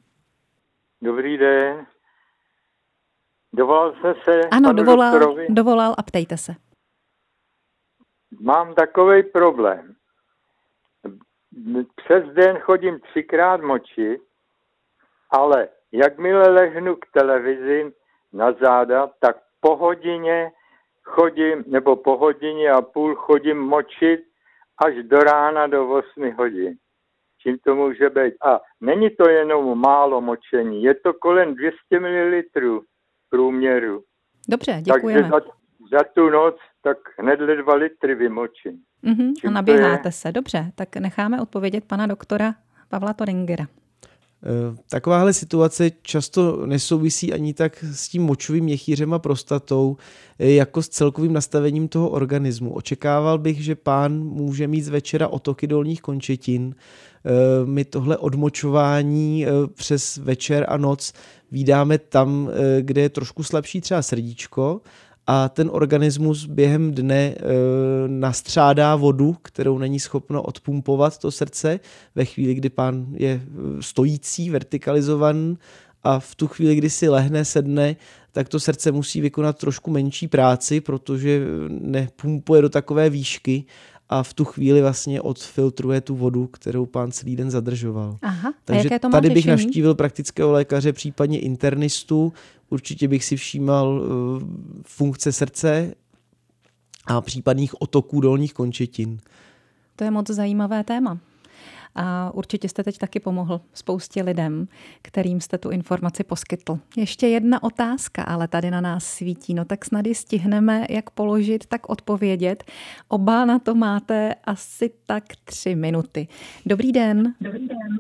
Dobrý 1.03 1.39
den. 1.39 1.87
Dovolal 3.53 3.95
jsem 4.01 4.15
se. 4.25 4.41
Ano, 4.51 4.73
dovolal, 4.73 5.13
doktorovi. 5.13 5.47
dovolal 5.51 5.95
a 5.99 6.03
ptejte 6.03 6.37
se. 6.37 6.55
Mám 8.41 8.75
takový 8.75 9.23
problém. 9.23 9.95
Přes 11.97 12.25
den 12.35 12.59
chodím 12.59 13.01
třikrát 13.01 13.61
močit, 13.61 14.21
ale 15.31 15.69
jakmile 15.93 16.51
lehnu 16.51 16.97
k 16.97 17.07
televizi, 17.13 17.93
na 18.37 18.53
záda, 18.53 19.11
tak 19.21 19.37
po 19.61 19.77
hodině 19.77 20.51
chodím, 21.03 21.65
nebo 21.67 21.97
po 21.97 22.17
hodině 22.17 22.71
a 22.71 22.83
půl 22.83 23.15
chodím 23.15 23.59
močit 23.59 24.21
až 24.87 24.95
do 25.03 25.19
rána 25.19 25.67
do 25.67 25.89
8 25.89 26.33
hodin. 26.39 26.75
Čím 27.43 27.59
to 27.65 27.75
může 27.75 28.11
být? 28.11 28.35
A 28.45 28.61
není 28.81 29.11
to 29.11 29.29
jenom 29.29 29.81
málo 29.81 30.21
močení, 30.21 30.83
je 30.83 30.95
to 30.95 31.13
kolem 31.13 31.55
200 31.55 32.01
ml 32.01 32.81
průměru. 33.31 34.03
Dobře, 34.49 34.73
děkujeme. 34.83 35.31
Takže 35.31 35.31
za, 35.31 35.99
za 35.99 36.05
tu 36.15 36.31
noc 36.31 36.57
tak 36.83 36.99
hned 37.19 37.41
dva 37.41 37.75
litry 37.75 38.15
vymočím. 38.15 38.83
Uh-huh, 39.05 39.33
a 39.49 39.51
naběháte 39.51 40.09
je... 40.09 40.13
se, 40.13 40.33
dobře, 40.33 40.73
tak 40.75 40.97
necháme 40.97 41.41
odpovědět 41.41 41.85
pana 41.85 42.07
doktora 42.07 42.55
Pavla 42.89 43.13
Toringera. 43.13 43.65
Eh, 44.47 44.77
takováhle 44.91 45.33
situace 45.33 45.91
často 46.03 46.67
nesouvisí 46.67 47.33
ani 47.33 47.55
tak 47.55 47.85
s 47.93 48.09
tím 48.09 48.23
močovým 48.23 48.65
měchýřem 48.65 49.15
a 49.15 49.19
prostatou, 49.19 49.97
eh, 50.39 50.51
jako 50.51 50.83
s 50.83 50.89
celkovým 50.89 51.33
nastavením 51.33 51.89
toho 51.89 52.09
organismu. 52.09 52.73
Očekával 52.73 53.39
bych, 53.39 53.65
že 53.65 53.75
pán 53.75 54.25
může 54.25 54.69
mít 54.69 54.83
z 54.83 54.89
večera 54.89 55.29
otoky 55.29 55.67
dolních 55.67 56.03
končetin. 56.03 56.75
Eh, 56.75 57.31
my 57.67 57.85
tohle 57.85 58.17
odmočování 58.17 59.47
přes 59.75 60.17
večer 60.17 60.67
a 60.69 60.77
noc 60.77 61.13
vídáme 61.51 61.99
tam, 61.99 62.51
kde 62.81 63.01
je 63.01 63.09
trošku 63.09 63.43
slabší 63.43 63.81
třeba 63.81 64.03
srdíčko 64.03 64.81
a 65.27 65.49
ten 65.49 65.71
organismus 65.73 66.47
během 66.47 66.95
dne 66.95 67.15
e, 67.17 67.37
nastřádá 68.07 68.97
vodu, 68.97 69.37
kterou 69.43 69.79
není 69.79 70.01
schopno 70.01 70.43
odpumpovat 70.43 71.19
to 71.19 71.31
srdce 71.31 71.81
ve 72.15 72.25
chvíli, 72.25 72.55
kdy 72.55 72.69
pán 72.69 73.07
je 73.13 73.31
e, 73.31 73.43
stojící, 73.83 74.51
vertikalizovaný 74.51 75.59
a 76.05 76.19
v 76.19 76.35
tu 76.35 76.47
chvíli, 76.47 76.77
kdy 76.77 76.91
si 76.91 77.09
lehne, 77.09 77.45
sedne, 77.45 77.97
tak 78.33 78.49
to 78.49 78.61
srdce 78.61 78.93
musí 78.93 79.21
vykonat 79.21 79.59
trošku 79.59 79.91
menší 79.91 80.29
práci, 80.29 80.81
protože 80.81 81.47
nepumpuje 81.69 82.63
do 82.63 82.69
takové 82.69 83.11
výšky 83.11 83.65
a 84.09 84.23
v 84.23 84.35
tu 84.35 84.45
chvíli 84.45 84.81
vlastně 84.81 85.21
odfiltruje 85.21 86.01
tu 86.01 86.17
vodu, 86.17 86.47
kterou 86.47 86.87
pán 86.87 87.13
celý 87.13 87.37
den 87.37 87.51
zadržoval. 87.51 88.17
Aha, 88.23 88.55
Takže 88.65 88.87
jaké 88.87 88.99
to 88.99 89.09
má 89.09 89.13
tady 89.13 89.29
řešení? 89.29 89.35
bych 89.35 89.47
navštívil 89.47 89.95
praktického 89.95 90.53
lékaře, 90.53 90.93
případně 90.93 91.39
internistu. 91.39 92.33
Určitě 92.71 93.09
bych 93.09 93.25
si 93.25 93.37
všímal 93.37 93.89
uh, 93.89 94.43
funkce 94.87 95.33
srdce 95.33 95.95
a 97.07 97.21
případných 97.21 97.83
otoků 97.83 98.21
dolních 98.21 98.55
končetin. 98.55 99.19
To 99.97 100.05
je 100.05 100.11
moc 100.11 100.31
zajímavé 100.31 100.85
téma. 100.85 101.19
A 101.99 102.31
určitě 102.35 102.69
jste 102.69 102.85
teď 102.85 102.99
taky 102.99 103.21
pomohl 103.21 103.61
spoustě 103.75 104.23
lidem, 104.23 104.69
kterým 105.03 105.41
jste 105.41 105.59
tu 105.59 105.71
informaci 105.71 106.25
poskytl. 106.25 106.79
Ještě 106.97 107.27
jedna 107.27 107.63
otázka, 107.63 108.23
ale 108.23 108.49
tady 108.49 108.71
na 108.71 108.81
nás 108.81 109.05
svítí, 109.05 109.55
no 109.55 109.65
tak 109.65 109.85
snad 109.85 110.07
ji 110.07 110.15
stihneme 110.15 110.87
jak 110.91 111.11
položit, 111.11 111.67
tak 111.67 111.89
odpovědět. 111.89 112.65
Oba 113.09 113.45
na 113.45 113.59
to 113.59 113.75
máte 113.75 114.35
asi 114.45 114.91
tak 115.07 115.25
tři 115.45 115.75
minuty. 115.75 116.29
Dobrý 116.67 116.93
den. 116.93 117.35
Dobrý 117.41 117.69
den. 117.69 117.99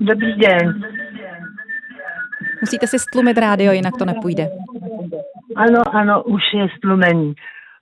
Dobrý 0.00 0.32
den. 0.36 0.82
Musíte 2.62 2.86
si 2.86 2.98
stlumit 2.98 3.38
rádio, 3.38 3.72
jinak 3.72 3.96
to 3.98 4.04
nepůjde. 4.04 4.48
Ano, 5.56 5.82
ano, 5.92 6.22
už 6.22 6.42
je 6.54 6.66
stlumený. 6.76 7.34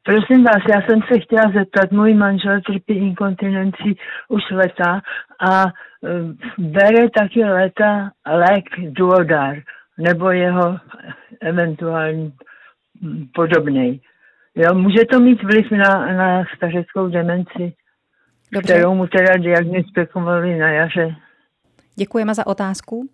Prosím 0.02 0.44
vás, 0.44 0.62
já 0.70 0.80
jsem 0.80 1.00
se 1.12 1.20
chtěla 1.20 1.52
zeptat, 1.54 1.92
můj 1.92 2.14
manžel 2.14 2.60
trpí 2.60 2.94
inkontinencí 2.94 3.98
už 4.28 4.42
leta 4.50 5.00
a 5.50 5.66
e, 5.66 5.70
bere 6.58 7.10
taky 7.10 7.44
leta 7.44 8.10
lék 8.26 8.64
Duodar 8.78 9.56
nebo 9.98 10.30
jeho 10.30 10.78
eventuální 11.40 12.32
podobný. 13.34 14.00
Jo, 14.54 14.74
může 14.74 15.04
to 15.10 15.20
mít 15.20 15.42
vliv 15.42 15.70
na, 15.70 16.12
na 16.12 16.44
stařeckou 16.56 17.08
demenci, 17.08 17.72
Dobře. 18.52 18.72
kterou 18.72 18.94
mu 18.94 19.06
teda 19.06 19.36
diagnostikovali 19.36 20.58
na 20.58 20.70
jaře. 20.70 21.14
Děkujeme 21.96 22.34
za 22.34 22.46
otázku. 22.46 23.08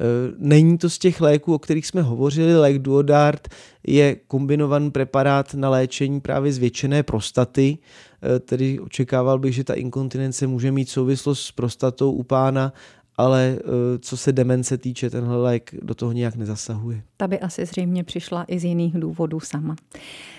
Eh, 0.00 0.34
není 0.38 0.78
to 0.78 0.90
z 0.90 0.98
těch 0.98 1.20
léků, 1.20 1.54
o 1.54 1.58
kterých 1.58 1.86
jsme 1.86 2.02
hovořili. 2.02 2.56
Lék 2.56 2.78
Duodart 2.78 3.48
je 3.86 4.16
kombinovaný 4.26 4.90
preparát 4.90 5.54
na 5.54 5.70
léčení 5.70 6.20
právě 6.20 6.52
zvětšené 6.52 7.02
prostaty, 7.02 7.78
eh, 8.22 8.38
tedy 8.38 8.80
očekával 8.80 9.38
bych, 9.38 9.54
že 9.54 9.64
ta 9.64 9.74
inkontinence 9.74 10.46
může 10.46 10.72
mít 10.72 10.88
souvislost 10.88 11.42
s 11.42 11.52
prostatou 11.52 12.12
u 12.12 12.22
pána, 12.22 12.72
ale 13.20 13.58
eh, 13.58 13.98
co 13.98 14.16
se 14.16 14.32
demence 14.32 14.78
týče, 14.78 15.10
tenhle 15.10 15.36
lék 15.36 15.74
do 15.82 15.94
toho 15.94 16.12
nějak 16.12 16.36
nezasahuje. 16.36 17.02
Ta 17.16 17.28
by 17.28 17.40
asi 17.40 17.66
zřejmě 17.66 18.04
přišla 18.04 18.44
i 18.48 18.58
z 18.58 18.64
jiných 18.64 18.94
důvodů 19.00 19.40
sama. 19.40 19.76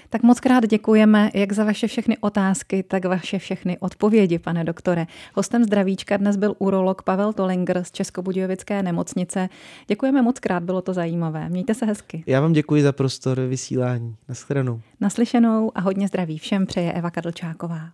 Tak 0.10 0.24
moc 0.24 0.40
krát 0.40 0.66
děkujeme 0.66 1.30
jak 1.34 1.52
za 1.52 1.64
vaše 1.64 1.88
všechny 1.88 2.18
otázky, 2.18 2.84
tak 2.84 3.06
vaše 3.06 3.40
všechny 3.40 3.78
odpovědi, 3.80 4.40
pane 4.40 4.64
doktore. 4.64 5.08
Hostem 5.34 5.64
zdravíčka 5.64 6.18
dnes 6.18 6.38
byl 6.38 6.56
urolog 6.60 7.04
Pavel 7.04 7.34
Tolinger 7.34 7.84
z 7.84 7.92
Českobudějovické 7.92 8.84
nemocnice. 8.84 9.50
Děkujeme 9.88 10.22
moc 10.22 10.40
krát, 10.40 10.64
bylo 10.64 10.82
to 10.82 10.94
zajímavé. 10.94 11.50
Mějte 11.50 11.74
se 11.74 11.86
hezky. 11.86 12.24
Já 12.28 12.42
vám 12.42 12.54
děkuji 12.54 12.84
za 12.84 12.92
prostor 12.92 13.40
vysílání. 13.40 14.16
Naschledanou. 14.30 14.82
Naslyšenou 15.02 15.72
a 15.76 15.82
hodně 15.82 16.08
zdraví 16.08 16.38
všem 16.38 16.66
přeje 16.66 16.94
Eva 16.94 17.12
Kadlčáková. 17.12 17.90